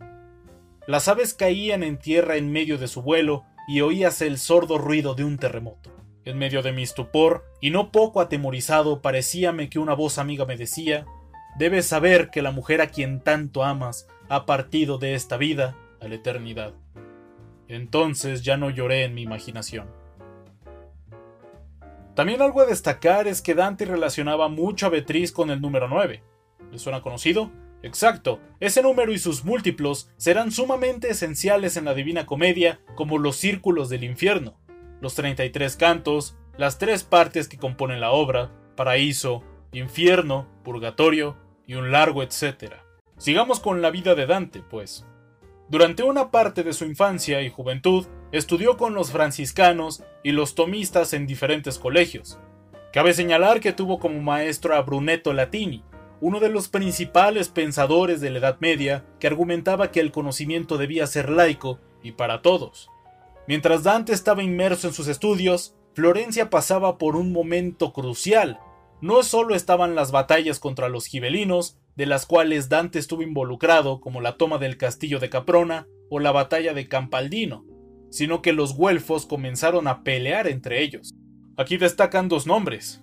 Las 0.87 1.09
aves 1.09 1.35
caían 1.35 1.82
en 1.82 1.99
tierra 1.99 2.37
en 2.37 2.50
medio 2.50 2.78
de 2.78 2.88
su 2.88 3.02
vuelo 3.02 3.44
y 3.68 3.82
oíase 3.82 4.26
el 4.26 4.38
sordo 4.38 4.78
ruido 4.78 5.14
de 5.14 5.25
un 5.25 5.37
terremoto. 5.37 5.94
En 6.25 6.38
medio 6.38 6.62
de 6.62 6.73
mi 6.73 6.85
estupor, 6.85 7.44
y 7.61 7.68
no 7.68 7.92
poco 7.92 8.18
atemorizado, 8.18 9.02
parecíame 9.02 9.68
que 9.68 9.78
una 9.78 9.92
voz 9.92 10.16
amiga 10.16 10.47
me 10.47 10.56
decía 10.56 11.04
Debes 11.59 11.85
saber 11.85 12.30
que 12.30 12.40
la 12.40 12.50
mujer 12.50 12.80
a 12.80 12.87
quien 12.87 13.20
tanto 13.20 13.62
amas 13.62 14.09
ha 14.30 14.47
partido 14.47 14.97
de 14.97 15.14
esta 15.14 15.37
vida 15.37 15.76
a 16.00 16.09
la 16.09 16.14
eternidad. 16.16 16.75
Entonces 17.69 18.42
ya 18.42 18.57
no 18.57 18.71
lloré 18.71 19.04
en 19.04 19.14
mi 19.14 19.23
imaginación. 19.23 19.88
También 22.14 22.42
algo 22.42 22.61
a 22.61 22.66
destacar 22.66 23.28
es 23.28 23.40
que 23.40 23.54
Dante 23.54 23.85
relacionaba 23.85 24.49
mucho 24.49 24.87
a 24.87 24.90
Beatriz 24.90 25.33
con 25.33 25.50
el 25.50 25.61
número 25.61 25.88
9. 25.88 26.23
¿Le 26.71 26.78
suena 26.78 27.00
conocido? 27.00 27.50
Exacto, 27.83 28.40
ese 28.61 28.83
número 28.83 29.12
y 29.12 29.19
sus 29.19 29.45
múltiplos 29.45 30.11
serán 30.19 30.52
sumamente 30.52 31.09
esenciales 31.11 31.76
en 31.76 31.87
la 31.87 31.95
Divina 31.95 32.26
Comedia 32.26 32.80
como 32.95 33.16
los 33.16 33.37
círculos 33.37 33.88
del 33.88 34.04
infierno, 34.04 34.61
los 35.00 35.14
33 35.14 35.76
cantos, 35.76 36.37
las 36.59 36.78
tres 36.78 37.04
partes 37.04 37.49
que 37.49 37.57
componen 37.57 38.00
la 38.00 38.11
obra, 38.11 38.50
paraíso, 38.76 39.42
infierno, 39.73 40.47
purgatorio 40.62 41.38
y 41.66 41.75
un 41.75 41.90
largo 41.90 42.23
etcétera. 42.23 42.85
Sigamos 43.16 43.61
con 43.61 43.80
la 43.80 43.90
vida 43.90 44.14
de 44.14 44.26
Dante, 44.26 44.62
pues. 44.62 45.07
Durante 45.70 46.02
una 46.02 46.32
parte 46.32 46.64
de 46.64 46.72
su 46.72 46.84
infancia 46.84 47.42
y 47.42 47.48
juventud, 47.48 48.04
estudió 48.32 48.76
con 48.76 48.92
los 48.92 49.12
franciscanos 49.12 50.02
y 50.24 50.32
los 50.32 50.56
tomistas 50.56 51.12
en 51.12 51.28
diferentes 51.28 51.78
colegios. 51.78 52.40
Cabe 52.92 53.14
señalar 53.14 53.60
que 53.60 53.72
tuvo 53.72 54.00
como 54.00 54.20
maestro 54.20 54.74
a 54.74 54.82
Brunetto 54.82 55.32
Latini, 55.32 55.84
uno 56.20 56.40
de 56.40 56.48
los 56.48 56.68
principales 56.68 57.50
pensadores 57.50 58.20
de 58.20 58.30
la 58.30 58.40
Edad 58.40 58.56
Media 58.58 59.04
que 59.20 59.28
argumentaba 59.28 59.92
que 59.92 60.00
el 60.00 60.10
conocimiento 60.10 60.76
debía 60.76 61.06
ser 61.06 61.30
laico 61.30 61.78
y 62.02 62.12
para 62.12 62.42
todos. 62.42 62.90
Mientras 63.46 63.84
Dante 63.84 64.12
estaba 64.12 64.42
inmerso 64.42 64.88
en 64.88 64.92
sus 64.92 65.06
estudios, 65.06 65.76
Florencia 65.94 66.50
pasaba 66.50 66.98
por 66.98 67.14
un 67.14 67.32
momento 67.32 67.92
crucial. 67.92 68.58
No 69.00 69.22
solo 69.22 69.54
estaban 69.54 69.94
las 69.94 70.10
batallas 70.10 70.58
contra 70.58 70.88
los 70.88 71.06
gibelinos, 71.06 71.78
de 71.97 72.06
las 72.06 72.26
cuales 72.26 72.68
Dante 72.68 72.99
estuvo 72.99 73.23
involucrado, 73.23 74.00
como 74.00 74.20
la 74.20 74.37
toma 74.37 74.59
del 74.59 74.76
castillo 74.76 75.18
de 75.18 75.30
Caprona 75.30 75.87
o 76.09 76.18
la 76.18 76.32
batalla 76.32 76.75
de 76.75 76.88
Campaldino, 76.88 77.64
sino 78.11 78.42
que 78.42 78.52
los 78.52 78.75
güelfos 78.75 79.26
comenzaron 79.26 79.87
a 79.87 80.02
pelear 80.02 80.49
entre 80.49 80.82
ellos. 80.82 81.14
Aquí 81.56 81.76
destacan 81.76 82.28
dos 82.28 82.47
nombres, 82.47 83.02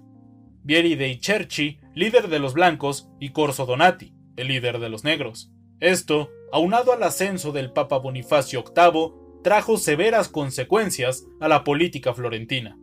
Vieri 0.68 0.96
dei 0.96 1.18
Cerchi, 1.22 1.80
líder 1.96 2.28
de 2.28 2.40
los 2.40 2.54
blancos, 2.54 3.08
y 3.22 3.30
Corso 3.30 3.66
Donati, 3.66 4.14
el 4.36 4.50
líder 4.50 4.80
de 4.80 4.90
los 4.90 5.06
negros. 5.06 5.50
Esto, 5.80 6.30
aunado 6.52 6.92
al 6.92 7.04
ascenso 7.04 7.54
del 7.54 7.72
Papa 7.72 8.00
Bonifacio 8.00 8.66
VIII, 8.76 9.14
trajo 9.44 9.78
severas 9.78 10.28
consecuencias 10.28 11.26
a 11.40 11.48
la 11.48 11.64
política 11.64 12.14
florentina. 12.14 12.78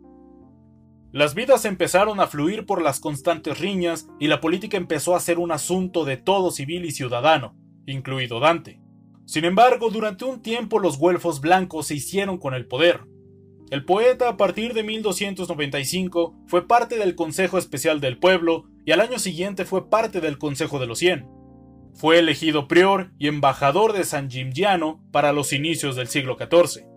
Las 1.15 1.33
vidas 1.33 1.63
empezaron 1.63 2.19
a 2.19 2.27
fluir 2.27 2.65
por 2.65 2.81
las 2.81 2.99
constantes 2.99 3.57
riñas 3.57 4.05
y 4.19 4.27
la 4.27 4.41
política 4.41 4.75
empezó 4.75 5.15
a 5.15 5.21
ser 5.21 5.39
un 5.39 5.53
asunto 5.53 6.03
de 6.03 6.17
todo 6.17 6.51
civil 6.51 6.83
y 6.83 6.91
ciudadano, 6.91 7.55
incluido 7.85 8.41
Dante. 8.41 8.81
Sin 9.25 9.45
embargo, 9.45 9.89
durante 9.89 10.25
un 10.25 10.41
tiempo 10.41 10.77
los 10.77 10.97
güelfos 10.97 11.39
blancos 11.39 11.87
se 11.87 11.95
hicieron 11.95 12.37
con 12.37 12.53
el 12.53 12.67
poder, 12.67 13.05
el 13.71 13.85
poeta 13.85 14.27
a 14.27 14.35
partir 14.35 14.73
de 14.73 14.83
1295 14.83 16.35
fue 16.47 16.67
parte 16.67 16.97
del 16.97 17.15
Consejo 17.15 17.57
Especial 17.57 18.01
del 18.01 18.19
Pueblo 18.19 18.65
y 18.85 18.91
al 18.91 18.99
año 18.99 19.17
siguiente 19.17 19.63
fue 19.63 19.89
parte 19.89 20.19
del 20.19 20.37
Consejo 20.37 20.79
de 20.79 20.85
los 20.85 20.99
Cien. 20.99 21.27
Fue 21.93 22.19
elegido 22.19 22.67
prior 22.67 23.13
y 23.17 23.29
embajador 23.29 23.93
de 23.93 24.03
San 24.03 24.29
Gimignano 24.29 25.01
para 25.13 25.31
los 25.31 25.53
inicios 25.53 25.95
del 25.95 26.09
siglo 26.09 26.37
XIV. 26.37 26.94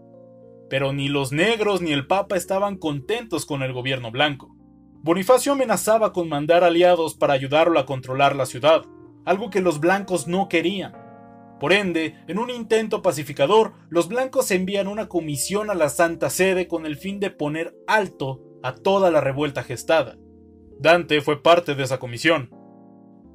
Pero 0.68 0.92
ni 0.92 1.08
los 1.08 1.32
negros 1.32 1.80
ni 1.80 1.92
el 1.92 2.06
Papa 2.06 2.36
estaban 2.36 2.76
contentos 2.76 3.46
con 3.46 3.62
el 3.62 3.72
gobierno 3.72 4.10
blanco. 4.10 4.54
Bonifacio 5.02 5.52
amenazaba 5.52 6.12
con 6.12 6.28
mandar 6.28 6.64
aliados 6.64 7.14
para 7.14 7.32
ayudarlo 7.32 7.78
a 7.78 7.86
controlar 7.86 8.36
la 8.36 8.46
ciudad, 8.46 8.84
algo 9.24 9.50
que 9.50 9.60
los 9.60 9.80
blancos 9.80 10.26
no 10.26 10.48
querían. 10.48 10.92
Por 11.60 11.72
ende, 11.72 12.14
en 12.28 12.38
un 12.38 12.50
intento 12.50 13.02
pacificador, 13.02 13.74
los 13.88 14.08
blancos 14.08 14.50
envían 14.50 14.86
una 14.86 15.08
comisión 15.08 15.70
a 15.70 15.74
la 15.74 15.88
Santa 15.88 16.30
Sede 16.30 16.68
con 16.68 16.86
el 16.86 16.96
fin 16.96 17.20
de 17.20 17.30
poner 17.30 17.74
alto 17.86 18.40
a 18.62 18.74
toda 18.74 19.10
la 19.10 19.20
revuelta 19.20 19.62
gestada. 19.62 20.16
Dante 20.78 21.20
fue 21.20 21.42
parte 21.42 21.74
de 21.74 21.82
esa 21.82 21.98
comisión. 21.98 22.50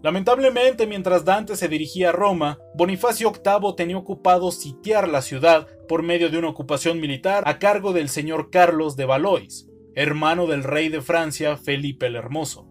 Lamentablemente, 0.03 0.85
mientras 0.85 1.23
Dante 1.23 1.55
se 1.55 1.69
dirigía 1.69 2.09
a 2.09 2.11
Roma, 2.11 2.59
Bonifacio 2.75 3.31
VIII 3.31 3.73
tenía 3.75 3.97
ocupado 3.97 4.51
sitiar 4.51 5.07
la 5.07 5.21
ciudad 5.21 5.67
por 5.87 6.03
medio 6.03 6.29
de 6.29 6.37
una 6.37 6.49
ocupación 6.49 6.99
militar 6.99 7.43
a 7.47 7.57
cargo 7.57 7.93
del 7.93 8.09
señor 8.09 8.49
Carlos 8.51 8.97
de 8.97 9.05
Valois, 9.05 9.69
hermano 9.95 10.45
del 10.45 10.63
rey 10.63 10.89
de 10.89 11.01
Francia 11.01 11.55
Felipe 11.55 12.07
el 12.07 12.17
Hermoso. 12.17 12.67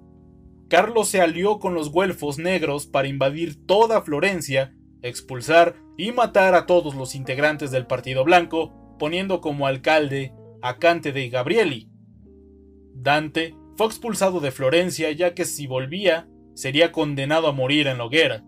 Carlos 0.68 1.08
se 1.08 1.22
alió 1.22 1.58
con 1.58 1.74
los 1.74 1.90
güelfos 1.90 2.38
negros 2.38 2.86
para 2.86 3.08
invadir 3.08 3.66
toda 3.66 4.02
Florencia 4.02 4.74
expulsar 5.02 5.76
y 5.96 6.12
matar 6.12 6.54
a 6.54 6.66
todos 6.66 6.94
los 6.94 7.14
integrantes 7.14 7.70
del 7.70 7.86
Partido 7.86 8.24
Blanco, 8.24 8.72
poniendo 8.98 9.40
como 9.40 9.66
alcalde 9.66 10.32
a 10.62 10.78
Cante 10.78 11.12
de 11.12 11.28
Gabrieli. 11.28 11.88
Dante 12.94 13.54
fue 13.76 13.86
expulsado 13.86 14.40
de 14.40 14.52
Florencia 14.52 15.10
ya 15.12 15.34
que 15.34 15.44
si 15.44 15.66
volvía 15.66 16.28
sería 16.54 16.92
condenado 16.92 17.49
a 17.49 17.52
morir 17.52 17.87
en 17.87 17.99
la 17.99 18.04
hoguera. 18.04 18.44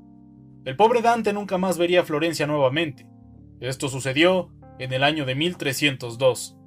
El 0.64 0.76
pobre 0.76 1.02
Dante 1.02 1.32
nunca 1.32 1.58
más 1.58 1.78
vería 1.78 2.04
Florencia 2.04 2.46
nuevamente. 2.46 3.06
Esto 3.60 3.88
sucedió 3.88 4.50
en 4.78 4.92
el 4.92 5.02
año 5.02 5.24
de 5.24 5.34
1302. 5.34 6.58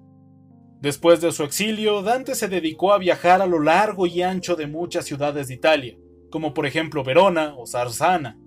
Después 0.79 1.22
de 1.22 1.32
su 1.32 1.44
exilio, 1.44 2.03
Dante 2.03 2.36
se 2.36 2.48
dedicó 2.48 2.94
a 2.94 3.00
viajar 3.00 3.41
a 3.41 3.48
lo 3.48 3.60
largo 3.60 4.06
y 4.06 4.22
ancho 4.22 4.56
de 4.56 4.67
muchas 4.67 5.06
ciudades 5.06 5.48
de 5.48 5.56
Italia, 5.56 5.98
como 6.29 6.53
por 6.53 6.65
ejemplo 6.65 7.03
Verona 7.03 7.56
o 7.58 7.65
Sarzana, 7.65 8.38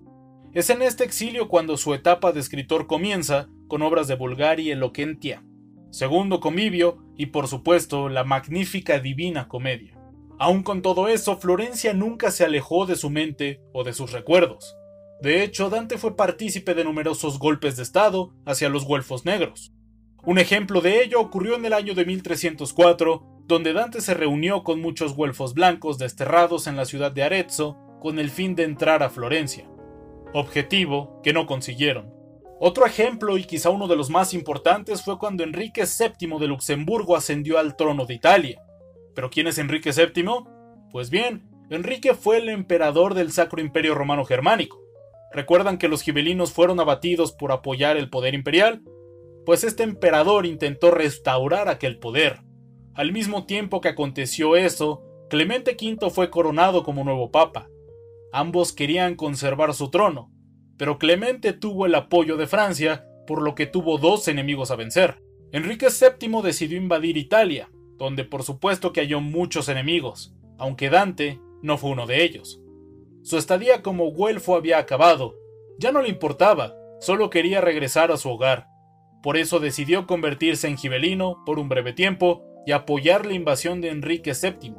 es 0.53 0.69
en 0.69 0.81
este 0.81 1.05
exilio 1.05 1.47
cuando 1.47 1.77
su 1.77 1.93
etapa 1.93 2.33
de 2.33 2.41
escritor 2.41 2.85
comienza, 2.85 3.47
con 3.69 3.81
obras 3.81 4.09
de 4.09 4.15
Bulgari 4.15 4.63
y 4.63 4.71
Eloquentia, 4.71 5.45
segundo 5.91 6.41
convivio 6.41 7.05
y 7.15 7.27
por 7.27 7.47
supuesto 7.47 8.09
la 8.09 8.25
magnífica 8.25 8.99
Divina 8.99 9.47
Comedia. 9.47 9.97
Aun 10.39 10.63
con 10.63 10.81
todo 10.81 11.07
eso, 11.07 11.37
Florencia 11.37 11.93
nunca 11.93 12.31
se 12.31 12.43
alejó 12.43 12.85
de 12.85 12.95
su 12.95 13.09
mente 13.09 13.61
o 13.73 13.83
de 13.83 13.93
sus 13.93 14.11
recuerdos. 14.11 14.75
De 15.21 15.43
hecho, 15.43 15.69
Dante 15.69 15.97
fue 15.97 16.15
partícipe 16.15 16.73
de 16.73 16.83
numerosos 16.83 17.37
golpes 17.37 17.77
de 17.77 17.83
Estado 17.83 18.33
hacia 18.45 18.69
los 18.69 18.85
güelfos 18.85 19.25
negros. 19.25 19.71
Un 20.23 20.39
ejemplo 20.39 20.81
de 20.81 21.03
ello 21.03 21.19
ocurrió 21.19 21.55
en 21.55 21.65
el 21.65 21.73
año 21.73 21.93
de 21.93 22.05
1304, 22.05 23.43
donde 23.45 23.73
Dante 23.73 24.01
se 24.01 24.13
reunió 24.13 24.63
con 24.63 24.81
muchos 24.81 25.15
güelfos 25.15 25.53
blancos 25.53 25.97
desterrados 25.97 26.67
en 26.67 26.75
la 26.75 26.85
ciudad 26.85 27.11
de 27.11 27.23
Arezzo 27.23 27.77
con 27.99 28.17
el 28.17 28.29
fin 28.29 28.55
de 28.55 28.63
entrar 28.63 29.03
a 29.03 29.09
Florencia 29.09 29.71
objetivo 30.33 31.19
que 31.23 31.33
no 31.33 31.45
consiguieron. 31.45 32.13
Otro 32.59 32.85
ejemplo, 32.85 33.37
y 33.37 33.43
quizá 33.43 33.69
uno 33.69 33.87
de 33.87 33.95
los 33.95 34.09
más 34.09 34.33
importantes, 34.33 35.03
fue 35.03 35.17
cuando 35.17 35.43
Enrique 35.43 35.83
VII 35.83 36.39
de 36.39 36.47
Luxemburgo 36.47 37.15
ascendió 37.15 37.57
al 37.57 37.75
trono 37.75 38.05
de 38.05 38.13
Italia. 38.13 38.61
¿Pero 39.21 39.29
quién 39.29 39.45
es 39.45 39.59
Enrique 39.59 39.91
VII? 39.91 40.25
Pues 40.89 41.11
bien, 41.11 41.43
Enrique 41.69 42.15
fue 42.15 42.37
el 42.37 42.49
emperador 42.49 43.13
del 43.13 43.31
Sacro 43.31 43.61
Imperio 43.61 43.93
Romano 43.93 44.25
Germánico. 44.25 44.81
¿Recuerdan 45.31 45.77
que 45.77 45.87
los 45.87 46.01
gibelinos 46.01 46.51
fueron 46.51 46.79
abatidos 46.79 47.31
por 47.31 47.51
apoyar 47.51 47.97
el 47.97 48.09
poder 48.09 48.33
imperial? 48.33 48.81
Pues 49.45 49.63
este 49.63 49.83
emperador 49.83 50.47
intentó 50.47 50.89
restaurar 50.89 51.69
aquel 51.69 51.99
poder. 51.99 52.39
Al 52.95 53.11
mismo 53.11 53.45
tiempo 53.45 53.79
que 53.79 53.89
aconteció 53.89 54.55
eso, 54.55 55.03
Clemente 55.29 55.77
V 55.79 56.09
fue 56.09 56.31
coronado 56.31 56.81
como 56.81 57.03
nuevo 57.03 57.29
papa. 57.29 57.69
Ambos 58.33 58.73
querían 58.73 59.13
conservar 59.13 59.75
su 59.75 59.91
trono, 59.91 60.31
pero 60.77 60.97
Clemente 60.97 61.53
tuvo 61.53 61.85
el 61.85 61.93
apoyo 61.93 62.37
de 62.37 62.47
Francia, 62.47 63.05
por 63.27 63.43
lo 63.43 63.53
que 63.53 63.67
tuvo 63.67 63.99
dos 63.99 64.27
enemigos 64.27 64.71
a 64.71 64.75
vencer. 64.77 65.21
Enrique 65.51 65.89
VII 65.89 66.41
decidió 66.41 66.75
invadir 66.75 67.17
Italia, 67.17 67.69
donde 68.01 68.23
por 68.23 68.41
supuesto 68.41 68.93
que 68.93 69.01
halló 69.01 69.21
muchos 69.21 69.69
enemigos, 69.69 70.33
aunque 70.57 70.89
Dante 70.89 71.39
no 71.61 71.77
fue 71.77 71.91
uno 71.91 72.07
de 72.07 72.23
ellos. 72.23 72.59
Su 73.21 73.37
estadía 73.37 73.83
como 73.83 74.11
güelfo 74.11 74.55
había 74.55 74.79
acabado, 74.79 75.35
ya 75.77 75.91
no 75.91 76.01
le 76.01 76.09
importaba, 76.09 76.73
solo 76.99 77.29
quería 77.29 77.61
regresar 77.61 78.11
a 78.11 78.17
su 78.17 78.29
hogar. 78.29 78.65
Por 79.21 79.37
eso 79.37 79.59
decidió 79.59 80.07
convertirse 80.07 80.67
en 80.67 80.77
gibelino 80.77 81.43
por 81.45 81.59
un 81.59 81.69
breve 81.69 81.93
tiempo 81.93 82.43
y 82.65 82.71
apoyar 82.71 83.27
la 83.27 83.33
invasión 83.33 83.81
de 83.81 83.89
Enrique 83.89 84.33
VII. 84.33 84.73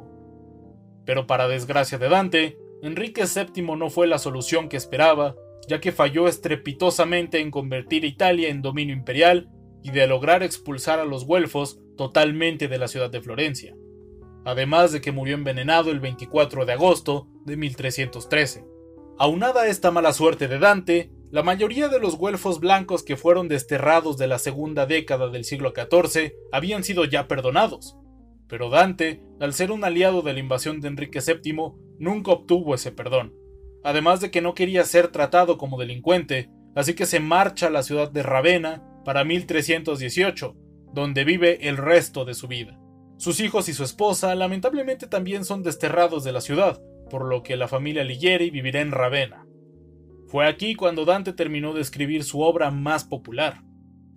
Pero 1.05 1.25
para 1.25 1.47
desgracia 1.47 1.97
de 1.97 2.09
Dante, 2.09 2.57
Enrique 2.81 3.23
VII 3.23 3.63
no 3.77 3.89
fue 3.89 4.05
la 4.07 4.19
solución 4.19 4.67
que 4.67 4.75
esperaba, 4.75 5.35
ya 5.69 5.79
que 5.79 5.93
falló 5.93 6.27
estrepitosamente 6.27 7.39
en 7.39 7.51
convertir 7.51 8.03
Italia 8.03 8.49
en 8.49 8.61
dominio 8.61 8.93
imperial 8.93 9.49
y 9.83 9.91
de 9.91 10.07
lograr 10.07 10.41
expulsar 10.43 10.99
a 10.99 11.05
los 11.05 11.25
güelfos 11.25 11.79
totalmente 11.97 12.67
de 12.67 12.77
la 12.77 12.87
ciudad 12.87 13.09
de 13.09 13.21
Florencia, 13.21 13.75
además 14.45 14.91
de 14.91 15.01
que 15.01 15.11
murió 15.11 15.35
envenenado 15.35 15.91
el 15.91 15.99
24 15.99 16.65
de 16.65 16.73
agosto 16.73 17.27
de 17.45 17.57
1313. 17.57 18.65
Aunada 19.19 19.63
a 19.63 19.67
esta 19.67 19.91
mala 19.91 20.13
suerte 20.13 20.47
de 20.47 20.57
Dante, 20.57 21.11
la 21.29 21.43
mayoría 21.43 21.87
de 21.89 21.99
los 21.99 22.15
güelfos 22.15 22.59
blancos 22.59 23.03
que 23.03 23.17
fueron 23.17 23.47
desterrados 23.47 24.17
de 24.17 24.27
la 24.27 24.39
segunda 24.39 24.85
década 24.85 25.29
del 25.29 25.45
siglo 25.45 25.73
XIV 25.75 26.33
habían 26.51 26.83
sido 26.83 27.05
ya 27.05 27.27
perdonados, 27.27 27.97
pero 28.47 28.69
Dante, 28.69 29.23
al 29.39 29.53
ser 29.53 29.71
un 29.71 29.83
aliado 29.83 30.21
de 30.21 30.33
la 30.33 30.39
invasión 30.39 30.79
de 30.79 30.87
Enrique 30.87 31.21
VII, 31.25 31.73
nunca 31.99 32.31
obtuvo 32.31 32.75
ese 32.75 32.91
perdón, 32.91 33.33
además 33.83 34.21
de 34.21 34.31
que 34.31 34.41
no 34.41 34.53
quería 34.53 34.83
ser 34.85 35.07
tratado 35.07 35.57
como 35.57 35.79
delincuente, 35.79 36.49
así 36.75 36.93
que 36.93 37.05
se 37.05 37.19
marcha 37.19 37.67
a 37.67 37.71
la 37.71 37.83
ciudad 37.83 38.11
de 38.11 38.23
Ravenna 38.23 38.83
para 39.03 39.23
1318, 39.23 40.55
donde 40.93 41.23
vive 41.23 41.67
el 41.67 41.77
resto 41.77 42.25
de 42.25 42.33
su 42.33 42.47
vida. 42.47 42.79
Sus 43.17 43.39
hijos 43.39 43.69
y 43.69 43.73
su 43.73 43.83
esposa 43.83 44.33
lamentablemente 44.35 45.07
también 45.07 45.45
son 45.45 45.63
desterrados 45.63 46.23
de 46.23 46.31
la 46.31 46.41
ciudad, 46.41 46.81
por 47.09 47.25
lo 47.25 47.43
que 47.43 47.55
la 47.55 47.67
familia 47.67 48.01
Alighieri 48.01 48.49
vivirá 48.49 48.81
en 48.81 48.91
Ravenna. 48.91 49.45
Fue 50.27 50.47
aquí 50.47 50.75
cuando 50.75 51.05
Dante 51.05 51.33
terminó 51.33 51.73
de 51.73 51.81
escribir 51.81 52.23
su 52.23 52.41
obra 52.41 52.71
más 52.71 53.03
popular. 53.03 53.61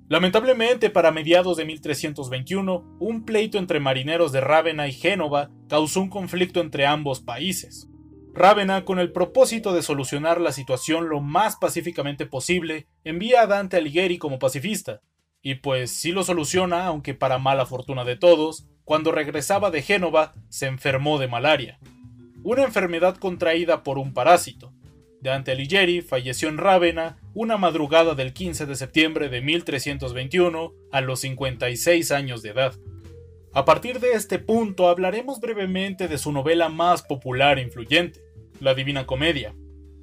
Lamentablemente, 0.08 0.88
para 0.88 1.10
mediados 1.10 1.56
de 1.56 1.64
1321, 1.64 2.96
un 3.00 3.24
pleito 3.24 3.58
entre 3.58 3.80
marineros 3.80 4.32
de 4.32 4.40
Rávena 4.40 4.86
y 4.86 4.92
Génova 4.92 5.50
causó 5.68 6.00
un 6.00 6.08
conflicto 6.08 6.60
entre 6.60 6.86
ambos 6.86 7.20
países. 7.20 7.90
Rávena, 8.36 8.84
con 8.84 8.98
el 8.98 9.12
propósito 9.12 9.72
de 9.72 9.82
solucionar 9.82 10.42
la 10.42 10.52
situación 10.52 11.08
lo 11.08 11.22
más 11.22 11.56
pacíficamente 11.56 12.26
posible, 12.26 12.86
envía 13.02 13.40
a 13.40 13.46
Dante 13.46 13.78
Alighieri 13.78 14.18
como 14.18 14.38
pacifista, 14.38 15.00
y 15.40 15.54
pues 15.54 15.90
sí 15.90 16.12
lo 16.12 16.22
soluciona, 16.22 16.84
aunque 16.84 17.14
para 17.14 17.38
mala 17.38 17.64
fortuna 17.64 18.04
de 18.04 18.16
todos, 18.16 18.66
cuando 18.84 19.10
regresaba 19.10 19.70
de 19.70 19.80
Génova 19.80 20.34
se 20.50 20.66
enfermó 20.66 21.18
de 21.18 21.28
malaria, 21.28 21.78
una 22.44 22.62
enfermedad 22.62 23.16
contraída 23.16 23.82
por 23.82 23.96
un 23.96 24.12
parásito. 24.12 24.74
Dante 25.22 25.52
Alighieri 25.52 26.02
falleció 26.02 26.50
en 26.50 26.58
Rávena 26.58 27.16
una 27.32 27.56
madrugada 27.56 28.14
del 28.14 28.34
15 28.34 28.66
de 28.66 28.76
septiembre 28.76 29.30
de 29.30 29.40
1321 29.40 30.74
a 30.92 31.00
los 31.00 31.20
56 31.20 32.12
años 32.12 32.42
de 32.42 32.50
edad. 32.50 32.74
A 33.54 33.64
partir 33.64 33.98
de 33.98 34.12
este 34.12 34.38
punto 34.38 34.90
hablaremos 34.90 35.40
brevemente 35.40 36.06
de 36.06 36.18
su 36.18 36.32
novela 36.32 36.68
más 36.68 37.02
popular 37.02 37.58
e 37.58 37.62
influyente, 37.62 38.25
La 38.60 38.74
Divina 38.74 39.06
Comedia. 39.06 39.54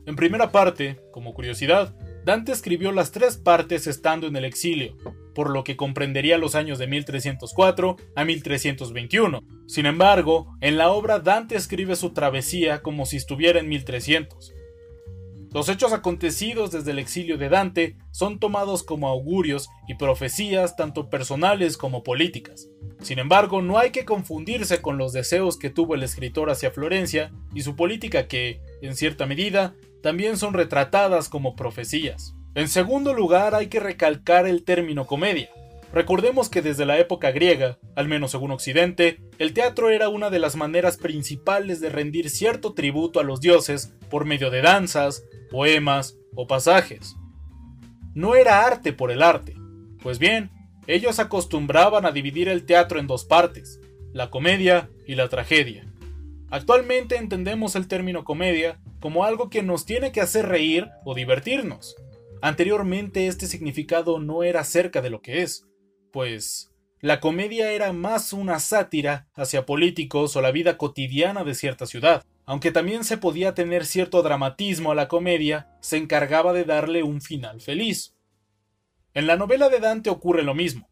En 0.05 0.15
primera 0.15 0.51
parte, 0.51 0.99
como 1.11 1.33
curiosidad, 1.33 1.95
Dante 2.25 2.51
escribió 2.51 2.91
las 2.91 3.11
tres 3.11 3.37
partes 3.37 3.87
estando 3.87 4.27
en 4.27 4.35
el 4.35 4.45
exilio, 4.45 4.95
por 5.35 5.49
lo 5.49 5.63
que 5.63 5.75
comprendería 5.75 6.37
los 6.37 6.55
años 6.55 6.79
de 6.79 6.87
1304 6.87 7.97
a 8.15 8.25
1321. 8.25 9.41
Sin 9.67 9.85
embargo, 9.85 10.55
en 10.61 10.77
la 10.77 10.89
obra 10.89 11.19
Dante 11.19 11.55
escribe 11.55 11.95
su 11.95 12.11
travesía 12.11 12.81
como 12.81 13.05
si 13.05 13.17
estuviera 13.17 13.59
en 13.59 13.69
1300. 13.69 14.52
Los 15.53 15.69
hechos 15.69 15.93
acontecidos 15.93 16.71
desde 16.71 16.91
el 16.91 16.97
exilio 16.97 17.37
de 17.37 17.47
Dante 17.47 17.95
son 18.09 18.39
tomados 18.39 18.81
como 18.81 19.07
augurios 19.07 19.69
y 19.87 19.93
profecías 19.93 20.75
tanto 20.75 21.11
personales 21.11 21.77
como 21.77 22.01
políticas. 22.01 22.69
Sin 23.01 23.19
embargo, 23.19 23.61
no 23.61 23.77
hay 23.77 23.91
que 23.91 24.03
confundirse 24.03 24.81
con 24.81 24.97
los 24.97 25.13
deseos 25.13 25.57
que 25.57 25.69
tuvo 25.69 25.93
el 25.93 26.01
escritor 26.01 26.49
hacia 26.49 26.71
Florencia 26.71 27.31
y 27.53 27.61
su 27.61 27.75
política 27.75 28.27
que, 28.27 28.61
en 28.81 28.95
cierta 28.95 29.27
medida, 29.27 29.75
también 30.01 30.37
son 30.37 30.55
retratadas 30.55 31.29
como 31.29 31.55
profecías. 31.55 32.33
En 32.55 32.67
segundo 32.67 33.13
lugar, 33.13 33.53
hay 33.53 33.67
que 33.67 33.79
recalcar 33.79 34.47
el 34.47 34.63
término 34.63 35.05
comedia. 35.05 35.51
Recordemos 35.93 36.49
que 36.49 36.63
desde 36.63 36.87
la 36.87 36.97
época 36.97 37.29
griega, 37.29 37.77
al 37.95 38.07
menos 38.07 38.31
según 38.31 38.49
Occidente, 38.49 39.19
el 39.37 39.53
teatro 39.53 39.91
era 39.91 40.09
una 40.09 40.31
de 40.31 40.39
las 40.39 40.55
maneras 40.55 40.97
principales 40.97 41.79
de 41.81 41.89
rendir 41.89 42.31
cierto 42.31 42.73
tributo 42.73 43.19
a 43.19 43.23
los 43.23 43.41
dioses 43.41 43.93
por 44.09 44.25
medio 44.25 44.49
de 44.49 44.63
danzas, 44.63 45.23
poemas 45.51 46.17
o 46.35 46.47
pasajes. 46.47 47.15
No 48.15 48.33
era 48.33 48.65
arte 48.65 48.91
por 48.91 49.11
el 49.11 49.21
arte. 49.21 49.55
Pues 50.01 50.17
bien, 50.17 50.49
ellos 50.87 51.19
acostumbraban 51.19 52.07
a 52.07 52.11
dividir 52.11 52.49
el 52.49 52.65
teatro 52.65 52.99
en 52.99 53.05
dos 53.05 53.23
partes, 53.23 53.79
la 54.13 54.31
comedia 54.31 54.89
y 55.05 55.13
la 55.13 55.29
tragedia. 55.29 55.85
Actualmente 56.49 57.17
entendemos 57.17 57.75
el 57.75 57.87
término 57.87 58.23
comedia 58.23 58.79
como 58.99 59.25
algo 59.25 59.51
que 59.51 59.61
nos 59.61 59.85
tiene 59.85 60.11
que 60.11 60.21
hacer 60.21 60.47
reír 60.47 60.89
o 61.05 61.13
divertirnos. 61.13 61.95
Anteriormente 62.41 63.27
este 63.27 63.45
significado 63.45 64.19
no 64.19 64.43
era 64.43 64.61
acerca 64.61 65.01
de 65.01 65.11
lo 65.11 65.21
que 65.21 65.43
es, 65.43 65.67
pues 66.13 66.71
la 67.01 67.19
comedia 67.19 67.71
era 67.71 67.91
más 67.91 68.31
una 68.31 68.59
sátira 68.59 69.27
hacia 69.33 69.65
políticos 69.65 70.37
o 70.37 70.41
la 70.41 70.51
vida 70.51 70.77
cotidiana 70.77 71.43
de 71.43 71.55
cierta 71.55 71.85
ciudad. 71.85 72.23
Aunque 72.45 72.71
también 72.71 73.03
se 73.03 73.17
podía 73.17 73.53
tener 73.53 73.85
cierto 73.85 74.21
dramatismo 74.21 74.91
a 74.91 74.95
la 74.95 75.09
comedia, 75.09 75.75
se 75.81 75.97
encargaba 75.97 76.53
de 76.53 76.63
darle 76.63 77.03
un 77.03 77.19
final 77.19 77.59
feliz. 77.59 78.15
En 79.13 79.27
la 79.27 79.35
novela 79.35 79.67
de 79.67 79.79
Dante 79.79 80.09
ocurre 80.09 80.43
lo 80.43 80.53
mismo. 80.53 80.87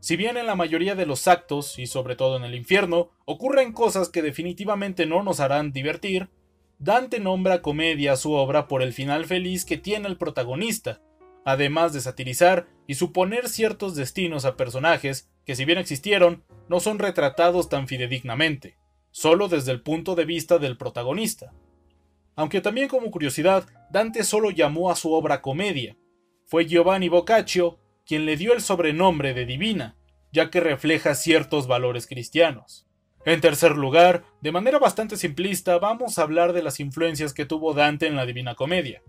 Si 0.00 0.16
bien 0.16 0.36
en 0.36 0.46
la 0.46 0.56
mayoría 0.56 0.94
de 0.94 1.06
los 1.06 1.28
actos, 1.28 1.78
y 1.78 1.86
sobre 1.86 2.16
todo 2.16 2.36
en 2.36 2.44
el 2.44 2.54
infierno, 2.54 3.10
ocurren 3.24 3.72
cosas 3.72 4.08
que 4.08 4.22
definitivamente 4.22 5.06
no 5.06 5.22
nos 5.22 5.40
harán 5.40 5.70
divertir, 5.70 6.30
Dante 6.78 7.20
nombra 7.20 7.62
comedia 7.62 8.12
a 8.12 8.16
su 8.16 8.32
obra 8.32 8.68
por 8.68 8.82
el 8.82 8.92
final 8.92 9.26
feliz 9.26 9.64
que 9.64 9.76
tiene 9.76 10.08
el 10.08 10.16
protagonista, 10.16 11.00
además 11.46 11.94
de 11.94 12.02
satirizar 12.02 12.66
y 12.86 12.96
suponer 12.96 13.48
ciertos 13.48 13.94
destinos 13.94 14.44
a 14.44 14.56
personajes 14.56 15.30
que 15.46 15.56
si 15.56 15.64
bien 15.64 15.78
existieron, 15.78 16.44
no 16.68 16.80
son 16.80 16.98
retratados 16.98 17.70
tan 17.70 17.88
fidedignamente 17.88 18.76
solo 19.16 19.48
desde 19.48 19.72
el 19.72 19.80
punto 19.80 20.14
de 20.14 20.26
vista 20.26 20.58
del 20.58 20.76
protagonista. 20.76 21.54
Aunque 22.34 22.60
también 22.60 22.86
como 22.86 23.10
curiosidad, 23.10 23.64
Dante 23.90 24.24
solo 24.24 24.50
llamó 24.50 24.90
a 24.90 24.94
su 24.94 25.10
obra 25.10 25.40
comedia. 25.40 25.96
Fue 26.44 26.66
Giovanni 26.66 27.08
Boccaccio 27.08 27.78
quien 28.04 28.26
le 28.26 28.36
dio 28.36 28.52
el 28.52 28.60
sobrenombre 28.60 29.32
de 29.32 29.46
Divina, 29.46 29.96
ya 30.32 30.50
que 30.50 30.60
refleja 30.60 31.14
ciertos 31.14 31.66
valores 31.66 32.06
cristianos. 32.06 32.86
En 33.24 33.40
tercer 33.40 33.78
lugar, 33.78 34.22
de 34.42 34.52
manera 34.52 34.78
bastante 34.78 35.16
simplista, 35.16 35.78
vamos 35.78 36.18
a 36.18 36.22
hablar 36.22 36.52
de 36.52 36.62
las 36.62 36.78
influencias 36.78 37.32
que 37.32 37.46
tuvo 37.46 37.72
Dante 37.72 38.06
en 38.06 38.16
la 38.16 38.26
Divina 38.26 38.54
Comedia. 38.54 39.02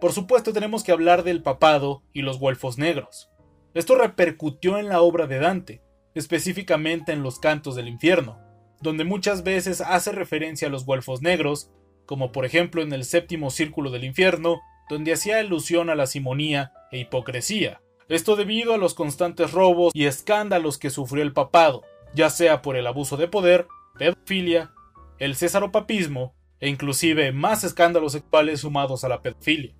Por 0.00 0.12
supuesto 0.12 0.52
tenemos 0.52 0.82
que 0.82 0.92
hablar 0.92 1.24
del 1.24 1.42
papado 1.42 2.02
y 2.12 2.22
los 2.22 2.38
güelfos 2.38 2.78
negros. 2.78 3.28
Esto 3.74 3.96
repercutió 3.96 4.78
en 4.78 4.88
la 4.88 5.02
obra 5.02 5.26
de 5.26 5.38
Dante, 5.38 5.82
específicamente 6.14 7.12
en 7.12 7.22
los 7.22 7.38
cantos 7.38 7.76
del 7.76 7.86
infierno, 7.86 8.40
donde 8.80 9.04
muchas 9.04 9.42
veces 9.42 9.80
hace 9.80 10.12
referencia 10.12 10.68
a 10.68 10.70
los 10.70 10.86
golfos 10.86 11.20
negros, 11.20 11.70
como 12.06 12.32
por 12.32 12.46
ejemplo 12.46 12.82
en 12.82 12.92
el 12.92 13.04
séptimo 13.04 13.50
círculo 13.50 13.90
del 13.90 14.04
infierno, 14.04 14.60
donde 14.88 15.12
hacía 15.12 15.38
alusión 15.38 15.90
a 15.90 15.94
la 15.94 16.06
simonía 16.06 16.72
e 16.90 16.98
hipocresía. 16.98 17.80
Esto 18.08 18.34
debido 18.34 18.74
a 18.74 18.78
los 18.78 18.94
constantes 18.94 19.52
robos 19.52 19.92
y 19.94 20.06
escándalos 20.06 20.78
que 20.78 20.90
sufrió 20.90 21.22
el 21.22 21.32
papado, 21.32 21.82
ya 22.14 22.30
sea 22.30 22.62
por 22.62 22.74
el 22.76 22.86
abuso 22.86 23.16
de 23.16 23.28
poder, 23.28 23.68
pedofilia, 23.98 24.72
el 25.18 25.36
césaropapismo 25.36 26.34
e 26.58 26.68
inclusive 26.68 27.30
más 27.32 27.62
escándalos 27.62 28.12
sexuales 28.12 28.60
sumados 28.60 29.04
a 29.04 29.08
la 29.08 29.22
pedofilia. 29.22 29.74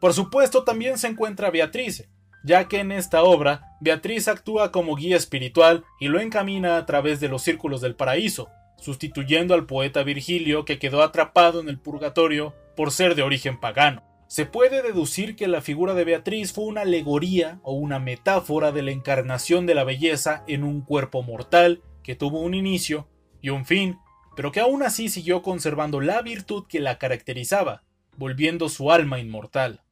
Por 0.00 0.12
supuesto 0.12 0.64
también 0.64 0.98
se 0.98 1.08
encuentra 1.08 1.50
Beatrice, 1.50 2.08
ya 2.44 2.68
que 2.68 2.78
en 2.78 2.92
esta 2.92 3.22
obra 3.22 3.74
Beatriz 3.80 4.28
actúa 4.28 4.70
como 4.70 4.94
guía 4.94 5.16
espiritual 5.16 5.84
y 5.98 6.08
lo 6.08 6.20
encamina 6.20 6.76
a 6.76 6.86
través 6.86 7.18
de 7.18 7.28
los 7.28 7.42
círculos 7.42 7.80
del 7.80 7.96
paraíso, 7.96 8.50
sustituyendo 8.76 9.54
al 9.54 9.66
poeta 9.66 10.02
Virgilio 10.02 10.66
que 10.66 10.78
quedó 10.78 11.02
atrapado 11.02 11.60
en 11.60 11.70
el 11.70 11.78
purgatorio 11.78 12.54
por 12.76 12.90
ser 12.90 13.14
de 13.14 13.22
origen 13.22 13.58
pagano. 13.58 14.02
Se 14.26 14.44
puede 14.46 14.82
deducir 14.82 15.36
que 15.36 15.48
la 15.48 15.62
figura 15.62 15.94
de 15.94 16.04
Beatriz 16.04 16.52
fue 16.52 16.64
una 16.64 16.82
alegoría 16.82 17.60
o 17.62 17.72
una 17.72 17.98
metáfora 17.98 18.72
de 18.72 18.82
la 18.82 18.90
encarnación 18.90 19.64
de 19.64 19.74
la 19.74 19.84
belleza 19.84 20.44
en 20.46 20.64
un 20.64 20.82
cuerpo 20.82 21.22
mortal 21.22 21.82
que 22.02 22.14
tuvo 22.14 22.40
un 22.40 22.52
inicio 22.52 23.08
y 23.40 23.50
un 23.50 23.64
fin, 23.64 23.98
pero 24.36 24.52
que 24.52 24.60
aún 24.60 24.82
así 24.82 25.08
siguió 25.08 25.42
conservando 25.42 26.00
la 26.00 26.20
virtud 26.20 26.64
que 26.68 26.80
la 26.80 26.98
caracterizaba, 26.98 27.84
volviendo 28.16 28.68
su 28.68 28.90
alma 28.90 29.18
inmortal 29.18 29.83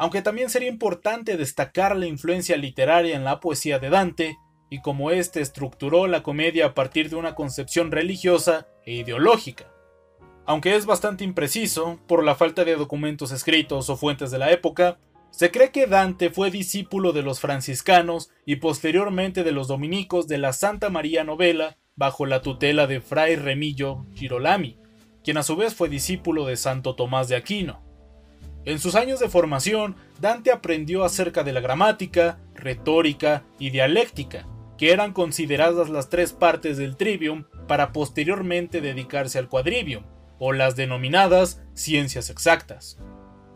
aunque 0.00 0.22
también 0.22 0.48
sería 0.48 0.70
importante 0.70 1.36
destacar 1.36 1.94
la 1.94 2.06
influencia 2.06 2.56
literaria 2.56 3.14
en 3.14 3.22
la 3.22 3.38
poesía 3.38 3.78
de 3.78 3.90
Dante, 3.90 4.38
y 4.70 4.80
cómo 4.80 5.10
éste 5.10 5.42
estructuró 5.42 6.06
la 6.06 6.22
comedia 6.22 6.64
a 6.64 6.74
partir 6.74 7.10
de 7.10 7.16
una 7.16 7.34
concepción 7.34 7.90
religiosa 7.90 8.66
e 8.86 8.94
ideológica. 8.94 9.70
Aunque 10.46 10.74
es 10.74 10.86
bastante 10.86 11.22
impreciso, 11.22 12.00
por 12.06 12.24
la 12.24 12.34
falta 12.34 12.64
de 12.64 12.76
documentos 12.76 13.30
escritos 13.30 13.90
o 13.90 13.96
fuentes 13.98 14.30
de 14.30 14.38
la 14.38 14.50
época, 14.50 14.98
se 15.32 15.50
cree 15.50 15.70
que 15.70 15.86
Dante 15.86 16.30
fue 16.30 16.50
discípulo 16.50 17.12
de 17.12 17.20
los 17.20 17.38
franciscanos 17.38 18.30
y 18.46 18.56
posteriormente 18.56 19.44
de 19.44 19.52
los 19.52 19.68
dominicos 19.68 20.26
de 20.28 20.38
la 20.38 20.54
Santa 20.54 20.88
María 20.88 21.24
Novela 21.24 21.76
bajo 21.94 22.24
la 22.24 22.40
tutela 22.40 22.86
de 22.86 23.02
Fray 23.02 23.36
Remillo 23.36 24.06
Girolami, 24.14 24.78
quien 25.22 25.36
a 25.36 25.42
su 25.42 25.56
vez 25.56 25.74
fue 25.74 25.90
discípulo 25.90 26.46
de 26.46 26.56
Santo 26.56 26.94
Tomás 26.94 27.28
de 27.28 27.36
Aquino. 27.36 27.89
En 28.64 28.78
sus 28.78 28.94
años 28.94 29.20
de 29.20 29.28
formación, 29.28 29.96
Dante 30.20 30.52
aprendió 30.52 31.04
acerca 31.04 31.44
de 31.44 31.52
la 31.52 31.60
gramática, 31.60 32.38
retórica 32.54 33.44
y 33.58 33.70
dialéctica, 33.70 34.46
que 34.76 34.92
eran 34.92 35.12
consideradas 35.12 35.88
las 35.88 36.10
tres 36.10 36.32
partes 36.32 36.76
del 36.76 36.96
trivium 36.96 37.44
para 37.66 37.92
posteriormente 37.92 38.80
dedicarse 38.80 39.38
al 39.38 39.48
quadrivium, 39.48 40.04
o 40.38 40.52
las 40.52 40.76
denominadas 40.76 41.62
ciencias 41.74 42.30
exactas. 42.30 42.98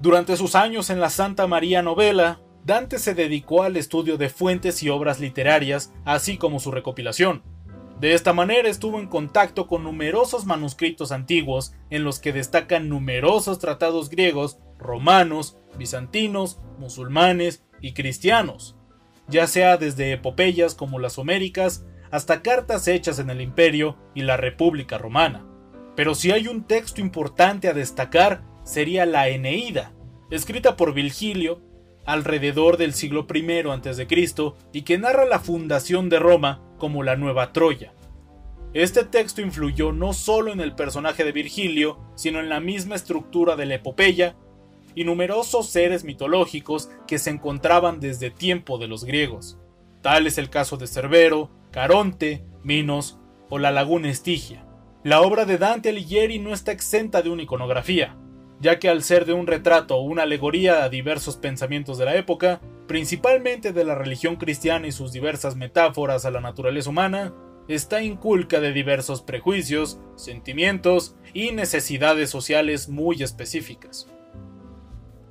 Durante 0.00 0.36
sus 0.36 0.54
años 0.54 0.90
en 0.90 1.00
la 1.00 1.10
Santa 1.10 1.46
María 1.46 1.82
Novela, 1.82 2.40
Dante 2.64 2.98
se 2.98 3.14
dedicó 3.14 3.62
al 3.62 3.76
estudio 3.76 4.16
de 4.16 4.30
fuentes 4.30 4.82
y 4.82 4.88
obras 4.88 5.20
literarias, 5.20 5.92
así 6.04 6.38
como 6.38 6.60
su 6.60 6.70
recopilación. 6.70 7.42
De 8.00 8.12
esta 8.12 8.32
manera 8.32 8.68
estuvo 8.68 8.98
en 8.98 9.06
contacto 9.06 9.66
con 9.66 9.84
numerosos 9.84 10.46
manuscritos 10.46 11.12
antiguos 11.12 11.74
en 11.90 12.04
los 12.04 12.18
que 12.18 12.32
destacan 12.32 12.88
numerosos 12.88 13.58
tratados 13.58 14.10
griegos 14.10 14.58
romanos, 14.78 15.58
bizantinos, 15.78 16.60
musulmanes 16.78 17.64
y 17.80 17.92
cristianos, 17.92 18.76
ya 19.28 19.46
sea 19.46 19.76
desde 19.76 20.12
epopeyas 20.12 20.74
como 20.74 20.98
las 20.98 21.18
homéricas 21.18 21.84
hasta 22.10 22.42
cartas 22.42 22.86
hechas 22.88 23.18
en 23.18 23.30
el 23.30 23.40
Imperio 23.40 23.96
y 24.14 24.22
la 24.22 24.36
República 24.36 24.98
Romana. 24.98 25.44
Pero 25.96 26.14
si 26.14 26.30
hay 26.30 26.48
un 26.48 26.64
texto 26.64 27.00
importante 27.00 27.68
a 27.68 27.72
destacar, 27.72 28.42
sería 28.64 29.06
la 29.06 29.28
Eneida, 29.28 29.92
escrita 30.30 30.76
por 30.76 30.94
Virgilio 30.94 31.62
alrededor 32.06 32.76
del 32.76 32.92
siglo 32.92 33.26
I 33.32 33.62
a.C. 33.68 34.06
y 34.72 34.82
que 34.82 34.98
narra 34.98 35.24
la 35.24 35.38
fundación 35.38 36.08
de 36.08 36.18
Roma 36.18 36.62
como 36.78 37.02
la 37.02 37.16
Nueva 37.16 37.52
Troya. 37.52 37.94
Este 38.74 39.04
texto 39.04 39.40
influyó 39.40 39.92
no 39.92 40.12
solo 40.12 40.52
en 40.52 40.60
el 40.60 40.74
personaje 40.74 41.24
de 41.24 41.32
Virgilio, 41.32 42.00
sino 42.16 42.40
en 42.40 42.48
la 42.48 42.60
misma 42.60 42.96
estructura 42.96 43.56
de 43.56 43.66
la 43.66 43.76
epopeya 43.76 44.36
y 44.94 45.04
numerosos 45.04 45.68
seres 45.68 46.04
mitológicos 46.04 46.90
que 47.06 47.18
se 47.18 47.30
encontraban 47.30 48.00
desde 48.00 48.30
tiempo 48.30 48.78
de 48.78 48.88
los 48.88 49.04
griegos. 49.04 49.58
Tal 50.02 50.26
es 50.26 50.38
el 50.38 50.50
caso 50.50 50.76
de 50.76 50.86
Cerbero, 50.86 51.50
Caronte, 51.70 52.44
Minos 52.62 53.18
o 53.50 53.58
la 53.58 53.70
laguna 53.70 54.10
Estigia. 54.10 54.66
La 55.02 55.20
obra 55.20 55.44
de 55.44 55.58
Dante 55.58 55.90
Alighieri 55.90 56.38
no 56.38 56.54
está 56.54 56.72
exenta 56.72 57.22
de 57.22 57.30
una 57.30 57.42
iconografía, 57.42 58.16
ya 58.60 58.78
que 58.78 58.88
al 58.88 59.02
ser 59.02 59.26
de 59.26 59.32
un 59.32 59.46
retrato 59.46 59.96
o 59.96 60.02
una 60.02 60.22
alegoría 60.22 60.84
a 60.84 60.88
diversos 60.88 61.36
pensamientos 61.36 61.98
de 61.98 62.06
la 62.06 62.16
época, 62.16 62.60
principalmente 62.86 63.72
de 63.72 63.84
la 63.84 63.94
religión 63.94 64.36
cristiana 64.36 64.86
y 64.86 64.92
sus 64.92 65.12
diversas 65.12 65.56
metáforas 65.56 66.24
a 66.24 66.30
la 66.30 66.40
naturaleza 66.40 66.90
humana, 66.90 67.34
está 67.68 68.02
inculca 68.02 68.60
de 68.60 68.72
diversos 68.72 69.22
prejuicios, 69.22 69.98
sentimientos 70.16 71.16
y 71.32 71.52
necesidades 71.52 72.30
sociales 72.30 72.88
muy 72.88 73.22
específicas. 73.22 74.08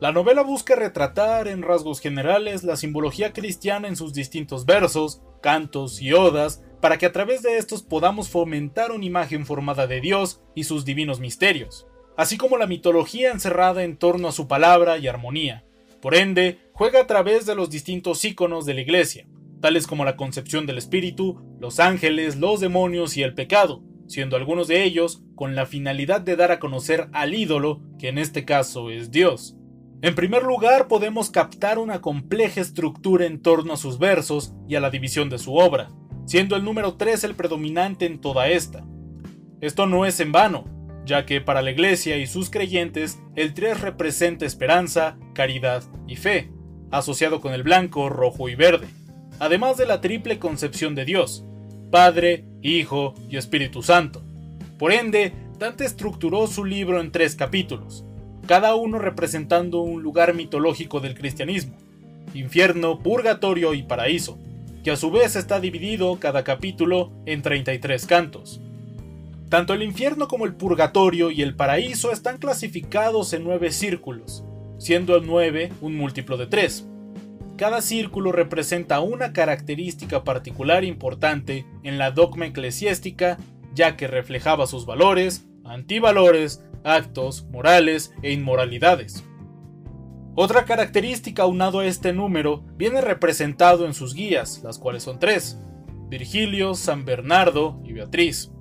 La 0.03 0.11
novela 0.11 0.41
busca 0.41 0.75
retratar 0.75 1.47
en 1.47 1.61
rasgos 1.61 2.01
generales 2.01 2.65
la 2.65 2.75
simbología 2.75 3.31
cristiana 3.31 3.87
en 3.87 3.95
sus 3.95 4.13
distintos 4.13 4.65
versos, 4.65 5.21
cantos 5.41 6.01
y 6.01 6.11
odas, 6.11 6.61
para 6.81 6.97
que 6.97 7.05
a 7.05 7.13
través 7.13 7.41
de 7.41 7.57
estos 7.57 7.83
podamos 7.83 8.27
fomentar 8.27 8.91
una 8.91 9.05
imagen 9.05 9.45
formada 9.45 9.87
de 9.87 10.01
Dios 10.01 10.41
y 10.55 10.65
sus 10.65 10.83
divinos 10.83 11.21
misterios, 11.21 11.87
así 12.17 12.35
como 12.35 12.57
la 12.57 12.67
mitología 12.67 13.31
encerrada 13.31 13.85
en 13.85 13.95
torno 13.95 14.27
a 14.27 14.33
su 14.33 14.45
palabra 14.45 14.97
y 14.97 15.07
armonía. 15.07 15.63
Por 16.01 16.15
ende, 16.15 16.59
juega 16.73 16.99
a 16.99 17.07
través 17.07 17.45
de 17.45 17.55
los 17.55 17.69
distintos 17.69 18.25
íconos 18.25 18.65
de 18.65 18.73
la 18.73 18.81
Iglesia, 18.81 19.25
tales 19.61 19.87
como 19.87 20.03
la 20.03 20.17
concepción 20.17 20.65
del 20.65 20.79
Espíritu, 20.79 21.41
los 21.61 21.79
ángeles, 21.79 22.35
los 22.35 22.59
demonios 22.59 23.15
y 23.15 23.23
el 23.23 23.35
pecado, 23.35 23.81
siendo 24.07 24.35
algunos 24.35 24.67
de 24.67 24.83
ellos 24.83 25.23
con 25.35 25.55
la 25.55 25.65
finalidad 25.65 26.19
de 26.19 26.35
dar 26.35 26.51
a 26.51 26.59
conocer 26.59 27.07
al 27.13 27.33
ídolo, 27.33 27.81
que 27.97 28.09
en 28.09 28.17
este 28.17 28.43
caso 28.43 28.91
es 28.91 29.09
Dios. 29.09 29.55
En 30.03 30.15
primer 30.15 30.43
lugar, 30.43 30.89
podemos 30.89 31.29
captar 31.29 31.79
una 31.79 32.01
compleja 32.01 32.59
estructura 32.59 33.25
en 33.25 33.41
torno 33.41 33.71
a 33.71 33.77
sus 33.77 33.99
versos 33.99 34.53
y 34.67 34.75
a 34.75 34.81
la 34.81 34.89
división 34.89 35.29
de 35.29 35.39
su 35.39 35.55
obra, 35.55 35.91
siendo 36.25 36.57
el 36.57 36.65
número 36.65 36.95
3 36.95 37.23
el 37.23 37.35
predominante 37.35 38.05
en 38.05 38.19
toda 38.19 38.49
esta. 38.49 38.85
Esto 39.61 39.87
no 39.87 40.05
es 40.05 40.19
en 40.19 40.33
vano, 40.33 40.65
ya 41.05 41.25
que 41.25 41.39
para 41.39 41.61
la 41.61 41.71
Iglesia 41.71 42.17
y 42.17 42.27
sus 42.27 42.49
creyentes 42.49 43.17
el 43.37 43.53
3 43.53 43.79
representa 43.79 44.45
esperanza, 44.45 45.15
caridad 45.33 45.83
y 46.05 46.17
fe, 46.17 46.51
asociado 46.91 47.39
con 47.39 47.53
el 47.53 47.63
blanco, 47.63 48.09
rojo 48.09 48.49
y 48.49 48.55
verde, 48.55 48.89
además 49.39 49.77
de 49.77 49.85
la 49.85 50.01
triple 50.01 50.37
concepción 50.37 50.95
de 50.95 51.05
Dios, 51.05 51.45
Padre, 51.91 52.43
Hijo 52.61 53.13
y 53.29 53.37
Espíritu 53.37 53.81
Santo. 53.81 54.21
Por 54.77 54.91
ende, 54.91 55.31
Dante 55.57 55.85
estructuró 55.85 56.47
su 56.47 56.65
libro 56.65 56.99
en 56.99 57.13
tres 57.13 57.37
capítulos, 57.37 58.03
cada 58.47 58.75
uno 58.75 58.99
representando 58.99 59.81
un 59.81 60.03
lugar 60.03 60.33
mitológico 60.33 60.99
del 60.99 61.15
cristianismo, 61.15 61.75
infierno, 62.33 62.99
purgatorio 62.99 63.73
y 63.73 63.83
paraíso, 63.83 64.37
que 64.83 64.91
a 64.91 64.97
su 64.97 65.11
vez 65.11 65.35
está 65.35 65.59
dividido 65.59 66.19
cada 66.19 66.43
capítulo 66.43 67.11
en 67.25 67.41
33 67.41 68.05
cantos. 68.05 68.59
Tanto 69.49 69.73
el 69.73 69.83
infierno 69.83 70.27
como 70.27 70.45
el 70.45 70.55
purgatorio 70.55 71.31
y 71.31 71.41
el 71.41 71.55
paraíso 71.55 72.11
están 72.11 72.37
clasificados 72.37 73.33
en 73.33 73.43
nueve 73.43 73.71
círculos, 73.71 74.43
siendo 74.77 75.15
el 75.15 75.25
9 75.25 75.71
un 75.79 75.95
múltiplo 75.95 76.37
de 76.37 76.47
3. 76.47 76.87
Cada 77.55 77.81
círculo 77.81 78.31
representa 78.31 78.99
una 78.99 79.31
característica 79.31 80.23
particular 80.23 80.83
importante 80.83 81.65
en 81.83 81.97
la 81.97 82.11
dogma 82.11 82.47
eclesiástica, 82.47 83.37
ya 83.75 83.95
que 83.95 84.07
reflejaba 84.07 84.65
sus 84.65 84.85
valores, 84.85 85.45
antivalores, 85.63 86.63
actos, 86.83 87.45
morales 87.51 88.13
e 88.21 88.31
inmoralidades. 88.31 89.23
Otra 90.35 90.65
característica 90.65 91.43
aunado 91.43 91.79
a 91.79 91.85
este 91.85 92.11
número 92.11 92.63
viene 92.75 93.01
representado 93.01 93.85
en 93.85 93.93
sus 93.93 94.15
guías, 94.15 94.61
las 94.63 94.79
cuales 94.79 95.03
son 95.03 95.19
tres, 95.19 95.59
Virgilio, 96.09 96.73
San 96.73 97.05
Bernardo 97.05 97.79
y 97.83 97.93
Beatriz, 97.93 98.51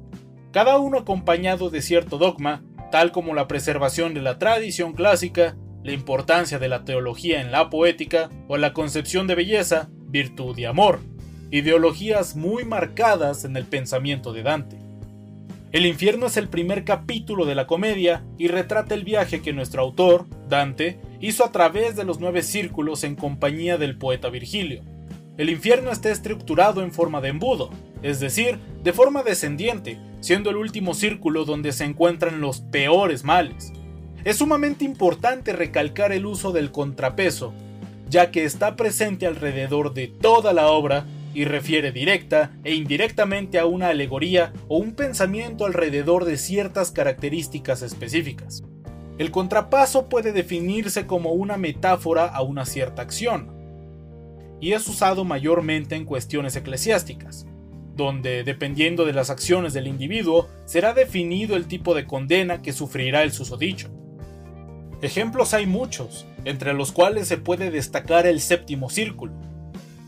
cada 0.53 0.77
uno 0.79 0.99
acompañado 0.99 1.71
de 1.71 1.81
cierto 1.81 2.19
dogma, 2.19 2.63
tal 2.91 3.11
como 3.11 3.35
la 3.35 3.49
preservación 3.49 4.13
de 4.13 4.21
la 4.21 4.39
tradición 4.39 4.93
clásica, 4.93 5.57
la 5.83 5.93
importancia 5.93 6.59
de 6.59 6.69
la 6.69 6.85
teología 6.85 7.41
en 7.41 7.51
la 7.51 7.71
poética 7.71 8.29
o 8.49 8.59
la 8.59 8.75
concepción 8.75 9.27
de 9.27 9.35
belleza, 9.35 9.89
virtud 10.09 10.57
y 10.59 10.67
amor, 10.67 11.01
ideologías 11.51 12.37
muy 12.37 12.65
marcadas 12.65 13.45
en 13.45 13.57
el 13.57 13.65
pensamiento 13.65 14.35
de 14.35 14.43
Dante. 14.43 14.82
El 15.73 15.87
infierno 15.87 16.27
es 16.27 16.37
el 16.37 16.49
primer 16.49 16.85
capítulo 16.85 17.47
de 17.47 17.55
la 17.55 17.67
comedia 17.67 18.23
y 18.37 18.49
retrata 18.49 18.95
el 18.95 19.05
viaje 19.05 19.41
que 19.41 19.55
nuestro 19.55 19.81
autor, 19.81 20.27
Dante, 20.47 21.01
hizo 21.19 21.47
a 21.47 21.51
través 21.51 21.97
de 21.97 22.05
los 22.05 22.21
nueve 22.21 22.43
círculos 22.43 23.05
en 23.05 23.17
compañía 23.17 23.79
del 23.79 23.97
poeta 23.97 24.29
Virgilio. 24.29 24.83
El 25.39 25.49
infierno 25.49 25.91
está 25.91 26.11
estructurado 26.11 26.83
en 26.83 26.93
forma 26.93 27.23
de 27.23 27.31
embudo, 27.31 27.71
es 28.03 28.21
decir, 28.21 28.59
de 28.83 28.93
forma 28.93 29.23
descendiente, 29.23 29.99
siendo 30.21 30.51
el 30.51 30.57
último 30.57 30.93
círculo 30.93 31.47
donde 31.47 31.73
se 31.73 31.85
encuentran 31.85 32.43
los 32.43 32.61
peores 32.61 33.25
males. 33.25 33.73
Es 34.25 34.37
sumamente 34.37 34.85
importante 34.85 35.55
recalcar 35.55 36.13
el 36.13 36.27
uso 36.27 36.53
del 36.53 36.71
contrapeso, 36.71 37.55
ya 38.11 38.31
que 38.31 38.45
está 38.45 38.77
presente 38.77 39.27
alrededor 39.27 39.95
de 39.95 40.09
toda 40.09 40.53
la 40.53 40.67
obra 40.67 41.07
y 41.35 41.45
refiere 41.45 41.93
directa 41.93 42.53
e 42.65 42.75
indirectamente 42.75 43.59
a 43.59 43.67
una 43.67 43.89
alegoría 43.89 44.53
o 44.69 44.79
un 44.79 44.93
pensamiento 44.93 45.67
alrededor 45.67 46.25
de 46.25 46.37
ciertas 46.37 46.91
características 46.91 47.83
específicas. 47.83 48.65
El 49.19 49.31
contrapaso 49.31 50.09
puede 50.09 50.33
definirse 50.33 51.07
como 51.07 51.33
una 51.33 51.57
metáfora 51.57 52.27
a 52.27 52.43
una 52.43 52.65
cierta 52.65 53.03
acción, 53.03 53.63
y 54.61 54.73
es 54.73 54.87
usado 54.87 55.25
mayormente 55.25 55.97
en 55.97 56.05
cuestiones 56.05 56.57
eclesiásticas, 56.57 57.47
donde, 57.97 58.43
dependiendo 58.45 59.05
de 59.05 59.13
las 59.13 59.29
acciones 59.29 59.75
del 59.75 59.87
individuo, 59.87 60.49
será 60.65 60.95
definido 60.95 61.57
el 61.57 61.67
tipo 61.67 61.95
de 61.95 62.07
condena 62.07 62.63
que 62.63 62.73
sufrirá 62.73 63.23
el 63.23 63.33
susodicho. 63.33 63.91
Ejemplos 65.03 65.53
hay 65.53 65.67
muchos, 65.67 66.27
entre 66.45 66.75
los 66.75 66.93
cuales 66.93 67.27
se 67.27 67.37
puede 67.37 67.71
destacar 67.71 68.27
el 68.27 68.41
séptimo 68.41 68.89
círculo, 68.89 69.33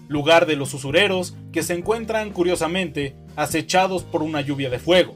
lugar 0.09 0.47
de 0.47 0.57
los 0.57 0.75
usureros 0.75 1.37
que 1.53 1.63
se 1.63 1.75
encuentran 1.75 2.31
curiosamente 2.31 3.17
acechados 3.37 4.03
por 4.03 4.23
una 4.23 4.41
lluvia 4.41 4.71
de 4.71 4.79
fuego. 4.79 5.15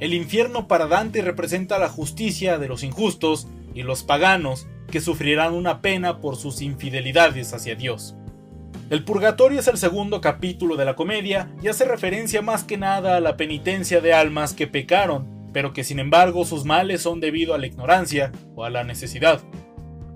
El 0.00 0.12
infierno 0.12 0.66
para 0.66 0.86
Dante 0.86 1.22
representa 1.22 1.78
la 1.78 1.88
justicia 1.88 2.58
de 2.58 2.68
los 2.68 2.82
injustos 2.82 3.46
y 3.74 3.82
los 3.82 4.02
paganos 4.02 4.66
que 4.90 5.00
sufrirán 5.00 5.54
una 5.54 5.80
pena 5.80 6.20
por 6.20 6.36
sus 6.36 6.62
infidelidades 6.62 7.52
hacia 7.54 7.74
Dios. 7.74 8.14
El 8.90 9.02
purgatorio 9.02 9.60
es 9.60 9.68
el 9.68 9.78
segundo 9.78 10.20
capítulo 10.20 10.76
de 10.76 10.84
la 10.84 10.94
comedia 10.94 11.48
y 11.62 11.68
hace 11.68 11.84
referencia 11.84 12.42
más 12.42 12.64
que 12.64 12.76
nada 12.76 13.16
a 13.16 13.20
la 13.20 13.36
penitencia 13.36 14.00
de 14.00 14.12
almas 14.12 14.52
que 14.52 14.66
pecaron, 14.66 15.26
pero 15.52 15.72
que 15.72 15.84
sin 15.84 15.98
embargo 15.98 16.44
sus 16.44 16.64
males 16.64 17.00
son 17.00 17.20
debido 17.20 17.54
a 17.54 17.58
la 17.58 17.66
ignorancia 17.66 18.30
o 18.54 18.64
a 18.64 18.70
la 18.70 18.84
necesidad. 18.84 19.40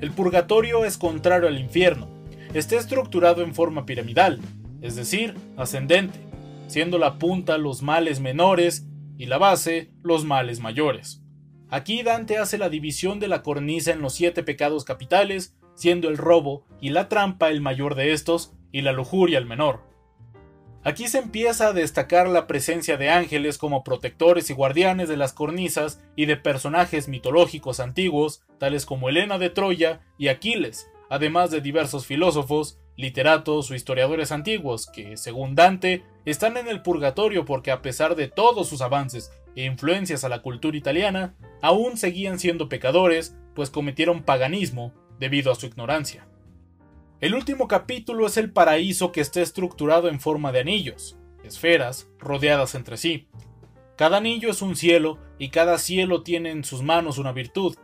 El 0.00 0.10
purgatorio 0.10 0.84
es 0.84 0.98
contrario 0.98 1.48
al 1.48 1.58
infierno, 1.58 2.08
está 2.54 2.76
estructurado 2.76 3.42
en 3.42 3.54
forma 3.54 3.87
piramidal, 3.87 4.40
es 4.80 4.96
decir, 4.96 5.34
ascendente, 5.56 6.18
siendo 6.66 6.98
la 6.98 7.18
punta 7.18 7.58
los 7.58 7.82
males 7.82 8.20
menores 8.20 8.87
y 9.16 9.26
la 9.26 9.38
base 9.38 9.90
los 10.02 10.24
males 10.24 10.61
mayores. 10.61 11.22
Aquí 11.70 12.02
Dante 12.02 12.38
hace 12.38 12.56
la 12.56 12.70
división 12.70 13.20
de 13.20 13.28
la 13.28 13.42
cornisa 13.42 13.92
en 13.92 14.00
los 14.00 14.14
siete 14.14 14.42
pecados 14.42 14.84
capitales, 14.84 15.54
siendo 15.74 16.08
el 16.08 16.16
robo 16.16 16.64
y 16.80 16.90
la 16.90 17.08
trampa 17.08 17.50
el 17.50 17.61
mayor 17.61 17.94
de 17.94 18.12
estos 18.12 18.54
y 18.72 18.80
la 18.80 18.92
lujuria 18.92 19.38
el 19.38 19.46
menor. 19.46 19.87
Aquí 20.84 21.08
se 21.08 21.18
empieza 21.18 21.68
a 21.68 21.72
destacar 21.72 22.28
la 22.28 22.46
presencia 22.46 22.96
de 22.96 23.11
ángeles 23.11 23.58
como 23.58 23.84
protectores 23.84 24.48
y 24.48 24.54
guardianes 24.54 25.08
de 25.08 25.16
las 25.16 25.32
cornisas 25.32 26.00
y 26.16 26.26
de 26.26 26.37
personajes 26.37 27.08
mitológicos 27.08 27.80
antiguos, 27.80 28.42
tales 28.58 28.87
como 28.87 29.08
Helena 29.08 29.38
de 29.38 29.50
Troya 29.50 30.00
y 30.16 30.28
Aquiles, 30.28 30.88
además 31.10 31.50
de 31.50 31.60
diversos 31.60 32.06
filósofos, 32.06 32.78
literatos 32.96 33.70
o 33.70 33.74
historiadores 33.74 34.32
antiguos 34.32 34.86
que, 34.86 35.16
según 35.16 35.54
Dante, 35.54 36.04
están 36.24 36.56
en 36.56 36.68
el 36.68 36.82
purgatorio 36.82 37.44
porque 37.44 37.70
a 37.70 37.80
pesar 37.80 38.16
de 38.16 38.28
todos 38.28 38.68
sus 38.68 38.80
avances 38.80 39.30
e 39.56 39.64
influencias 39.64 40.24
a 40.24 40.28
la 40.28 40.42
cultura 40.42 40.76
italiana, 40.76 41.34
aún 41.62 41.96
seguían 41.96 42.38
siendo 42.38 42.68
pecadores, 42.68 43.36
pues 43.54 43.70
cometieron 43.70 44.22
paganismo 44.22 44.92
debido 45.18 45.50
a 45.52 45.54
su 45.54 45.66
ignorancia. 45.66 46.26
El 47.20 47.34
último 47.34 47.66
capítulo 47.66 48.26
es 48.26 48.36
el 48.36 48.52
paraíso 48.52 49.10
que 49.10 49.20
está 49.20 49.40
estructurado 49.40 50.08
en 50.08 50.20
forma 50.20 50.52
de 50.52 50.60
anillos, 50.60 51.18
esferas, 51.42 52.08
rodeadas 52.18 52.76
entre 52.76 52.96
sí. 52.96 53.28
Cada 53.96 54.18
anillo 54.18 54.50
es 54.50 54.62
un 54.62 54.76
cielo 54.76 55.18
y 55.38 55.48
cada 55.48 55.78
cielo 55.78 56.22
tiene 56.22 56.50
en 56.50 56.62
sus 56.62 56.82
manos 56.82 57.18
una 57.18 57.32
virtud. 57.32 57.76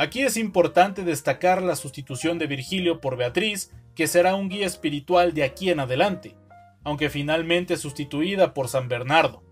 Aquí 0.00 0.22
es 0.22 0.38
importante 0.38 1.04
destacar 1.04 1.60
la 1.60 1.76
sustitución 1.76 2.38
de 2.38 2.46
Virgilio 2.46 3.02
por 3.02 3.18
Beatriz, 3.18 3.70
que 3.94 4.06
será 4.06 4.34
un 4.34 4.48
guía 4.48 4.64
espiritual 4.64 5.34
de 5.34 5.44
aquí 5.44 5.68
en 5.68 5.78
adelante, 5.78 6.36
aunque 6.84 7.10
finalmente 7.10 7.76
sustituida 7.76 8.54
por 8.54 8.68
San 8.68 8.88
Bernardo. 8.88 9.42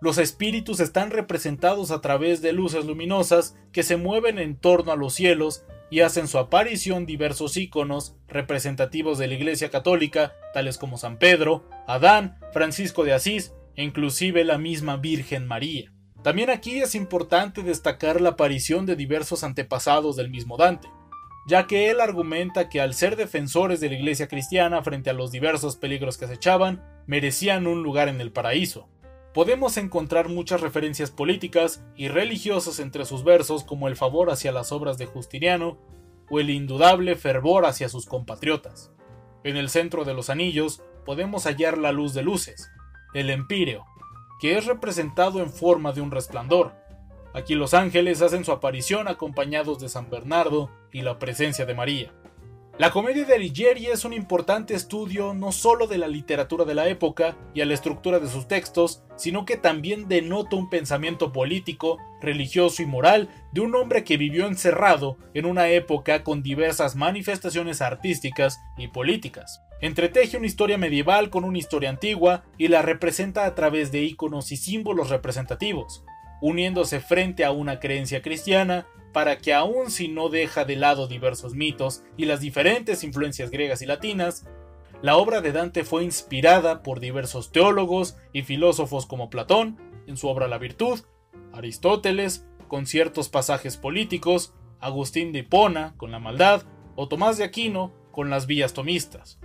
Los 0.00 0.18
espíritus 0.18 0.80
están 0.80 1.12
representados 1.12 1.92
a 1.92 2.00
través 2.00 2.42
de 2.42 2.52
luces 2.52 2.84
luminosas 2.84 3.54
que 3.70 3.84
se 3.84 3.96
mueven 3.96 4.40
en 4.40 4.56
torno 4.56 4.90
a 4.90 4.96
los 4.96 5.14
cielos 5.14 5.64
y 5.88 6.00
hacen 6.00 6.26
su 6.26 6.38
aparición 6.38 7.06
diversos 7.06 7.56
íconos 7.56 8.16
representativos 8.26 9.18
de 9.18 9.28
la 9.28 9.34
Iglesia 9.34 9.70
Católica, 9.70 10.34
tales 10.52 10.78
como 10.78 10.98
San 10.98 11.16
Pedro, 11.16 11.68
Adán, 11.86 12.40
Francisco 12.52 13.04
de 13.04 13.12
Asís 13.12 13.54
e 13.76 13.84
inclusive 13.84 14.42
la 14.42 14.58
misma 14.58 14.96
Virgen 14.96 15.46
María. 15.46 15.91
También 16.22 16.50
aquí 16.50 16.80
es 16.80 16.94
importante 16.94 17.62
destacar 17.62 18.20
la 18.20 18.30
aparición 18.30 18.86
de 18.86 18.96
diversos 18.96 19.42
antepasados 19.42 20.16
del 20.16 20.30
mismo 20.30 20.56
Dante, 20.56 20.88
ya 21.46 21.66
que 21.66 21.90
él 21.90 22.00
argumenta 22.00 22.68
que 22.68 22.80
al 22.80 22.94
ser 22.94 23.16
defensores 23.16 23.80
de 23.80 23.88
la 23.88 23.96
Iglesia 23.96 24.28
cristiana 24.28 24.82
frente 24.82 25.10
a 25.10 25.14
los 25.14 25.32
diversos 25.32 25.76
peligros 25.76 26.18
que 26.18 26.26
acechaban, 26.26 26.84
merecían 27.06 27.66
un 27.66 27.82
lugar 27.82 28.08
en 28.08 28.20
el 28.20 28.30
paraíso, 28.30 28.88
podemos 29.34 29.76
encontrar 29.76 30.28
muchas 30.28 30.60
referencias 30.60 31.10
políticas 31.10 31.84
y 31.96 32.08
religiosas 32.08 32.78
entre 32.78 33.04
sus 33.04 33.24
versos 33.24 33.64
como 33.64 33.88
el 33.88 33.96
favor 33.96 34.30
hacia 34.30 34.52
las 34.52 34.70
obras 34.72 34.98
de 34.98 35.06
Justiniano 35.06 35.78
o 36.30 36.38
el 36.38 36.50
indudable 36.50 37.16
fervor 37.16 37.66
hacia 37.66 37.88
sus 37.88 38.06
compatriotas. 38.06 38.92
En 39.42 39.56
el 39.56 39.70
centro 39.70 40.04
de 40.04 40.14
los 40.14 40.30
anillos 40.30 40.82
podemos 41.04 41.46
hallar 41.46 41.78
la 41.78 41.90
luz 41.90 42.14
de 42.14 42.22
luces, 42.22 42.70
el 43.12 43.28
empíreo, 43.30 43.84
que 44.42 44.58
es 44.58 44.66
representado 44.66 45.40
en 45.40 45.50
forma 45.52 45.92
de 45.92 46.00
un 46.00 46.10
resplandor. 46.10 46.72
Aquí 47.32 47.54
los 47.54 47.74
ángeles 47.74 48.22
hacen 48.22 48.44
su 48.44 48.50
aparición 48.50 49.06
acompañados 49.06 49.78
de 49.78 49.88
San 49.88 50.10
Bernardo 50.10 50.68
y 50.90 51.02
la 51.02 51.20
presencia 51.20 51.64
de 51.64 51.76
María. 51.76 52.12
La 52.76 52.90
comedia 52.90 53.24
de 53.24 53.34
Alighieri 53.34 53.86
es 53.86 54.04
un 54.04 54.12
importante 54.12 54.74
estudio 54.74 55.32
no 55.32 55.52
solo 55.52 55.86
de 55.86 55.96
la 55.96 56.08
literatura 56.08 56.64
de 56.64 56.74
la 56.74 56.88
época 56.88 57.36
y 57.54 57.60
a 57.60 57.66
la 57.66 57.74
estructura 57.74 58.18
de 58.18 58.28
sus 58.28 58.48
textos, 58.48 59.04
sino 59.14 59.44
que 59.44 59.56
también 59.56 60.08
denota 60.08 60.56
un 60.56 60.68
pensamiento 60.68 61.32
político, 61.32 61.98
religioso 62.20 62.82
y 62.82 62.86
moral 62.86 63.28
de 63.52 63.60
un 63.60 63.76
hombre 63.76 64.02
que 64.02 64.16
vivió 64.16 64.48
encerrado 64.48 65.18
en 65.34 65.46
una 65.46 65.68
época 65.68 66.24
con 66.24 66.42
diversas 66.42 66.96
manifestaciones 66.96 67.80
artísticas 67.80 68.58
y 68.76 68.88
políticas. 68.88 69.62
Entreteje 69.82 70.36
una 70.36 70.46
historia 70.46 70.78
medieval 70.78 71.28
con 71.28 71.42
una 71.42 71.58
historia 71.58 71.90
antigua 71.90 72.44
y 72.56 72.68
la 72.68 72.82
representa 72.82 73.46
a 73.46 73.56
través 73.56 73.90
de 73.90 74.00
íconos 74.04 74.52
y 74.52 74.56
símbolos 74.56 75.10
representativos, 75.10 76.04
uniéndose 76.40 77.00
frente 77.00 77.44
a 77.44 77.50
una 77.50 77.80
creencia 77.80 78.22
cristiana 78.22 78.86
para 79.12 79.38
que 79.38 79.52
aun 79.52 79.90
si 79.90 80.06
no 80.06 80.28
deja 80.28 80.64
de 80.64 80.76
lado 80.76 81.08
diversos 81.08 81.54
mitos 81.54 82.04
y 82.16 82.26
las 82.26 82.38
diferentes 82.38 83.02
influencias 83.02 83.50
griegas 83.50 83.82
y 83.82 83.86
latinas, 83.86 84.46
la 85.02 85.16
obra 85.16 85.40
de 85.40 85.50
Dante 85.50 85.82
fue 85.82 86.04
inspirada 86.04 86.84
por 86.84 87.00
diversos 87.00 87.50
teólogos 87.50 88.16
y 88.32 88.42
filósofos 88.42 89.06
como 89.06 89.30
Platón, 89.30 89.80
en 90.06 90.16
su 90.16 90.28
obra 90.28 90.46
La 90.46 90.58
Virtud, 90.58 91.00
Aristóteles, 91.52 92.46
con 92.68 92.86
ciertos 92.86 93.28
pasajes 93.28 93.78
políticos, 93.78 94.54
Agustín 94.78 95.32
de 95.32 95.40
Hipona, 95.40 95.94
con 95.96 96.12
la 96.12 96.20
maldad, 96.20 96.62
o 96.94 97.08
Tomás 97.08 97.36
de 97.36 97.42
Aquino, 97.42 97.92
con 98.12 98.30
las 98.30 98.46
vías 98.46 98.74
tomistas. 98.74 99.40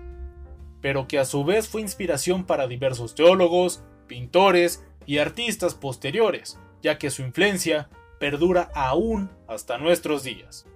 Pero 0.81 1.07
que 1.07 1.19
a 1.19 1.25
su 1.25 1.43
vez 1.43 1.67
fue 1.67 1.81
inspiración 1.81 2.45
para 2.45 2.67
diversos 2.67 3.15
teólogos, 3.15 3.83
pintores 4.07 4.85
y 5.05 5.17
artistas 5.17 5.75
posteriores, 5.75 6.59
ya 6.81 6.97
que 6.97 7.09
su 7.09 7.21
influencia 7.21 7.89
perdura 8.19 8.69
aún 8.73 9.29
hasta 9.47 9.77
nuestros 9.77 10.23
días. 10.23 10.67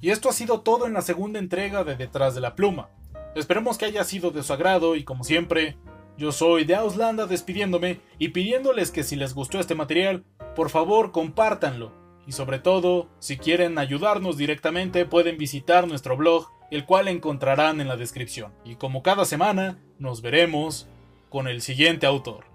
Y 0.00 0.10
esto 0.10 0.28
ha 0.28 0.32
sido 0.32 0.60
todo 0.60 0.86
en 0.86 0.94
la 0.94 1.02
segunda 1.02 1.38
entrega 1.38 1.84
de 1.84 1.96
Detrás 1.96 2.34
de 2.34 2.40
la 2.40 2.54
Pluma. 2.54 2.88
Esperemos 3.34 3.78
que 3.78 3.84
haya 3.84 4.02
sido 4.04 4.30
de 4.30 4.42
su 4.42 4.52
agrado 4.52 4.96
y 4.96 5.04
como 5.04 5.24
siempre, 5.24 5.76
yo 6.16 6.32
soy 6.32 6.64
de 6.64 6.74
Auslanda 6.74 7.26
despidiéndome 7.26 8.00
y 8.18 8.28
pidiéndoles 8.28 8.90
que 8.90 9.04
si 9.04 9.16
les 9.16 9.34
gustó 9.34 9.60
este 9.60 9.74
material, 9.74 10.24
por 10.56 10.70
favor 10.70 11.12
compártanlo. 11.12 11.92
Y 12.26 12.32
sobre 12.32 12.58
todo, 12.58 13.08
si 13.18 13.38
quieren 13.38 13.78
ayudarnos 13.78 14.36
directamente 14.36 15.04
pueden 15.04 15.36
visitar 15.36 15.86
nuestro 15.86 16.16
blog, 16.16 16.50
el 16.70 16.84
cual 16.86 17.08
encontrarán 17.08 17.80
en 17.80 17.88
la 17.88 17.96
descripción. 17.96 18.52
Y 18.64 18.76
como 18.76 19.02
cada 19.02 19.24
semana, 19.24 19.78
nos 19.98 20.22
veremos 20.22 20.86
con 21.28 21.48
el 21.48 21.62
siguiente 21.62 22.06
autor. 22.06 22.50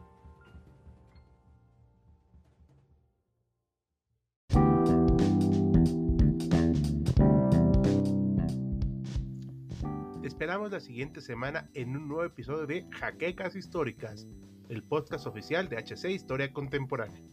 esperamos 10.35 10.69
la 10.69 10.79
siguiente 10.81 11.21
semana 11.21 11.69
en 11.73 11.95
un 11.95 12.09
nuevo 12.09 12.25
episodio 12.25 12.67
de 12.67 12.85
Jaquecas 12.91 13.55
Históricas, 13.55 14.27
el 14.69 14.83
podcast 14.83 15.25
oficial 15.27 15.69
de 15.69 15.77
HC 15.77 16.09
Historia 16.11 16.51
Contemporánea. 16.51 17.23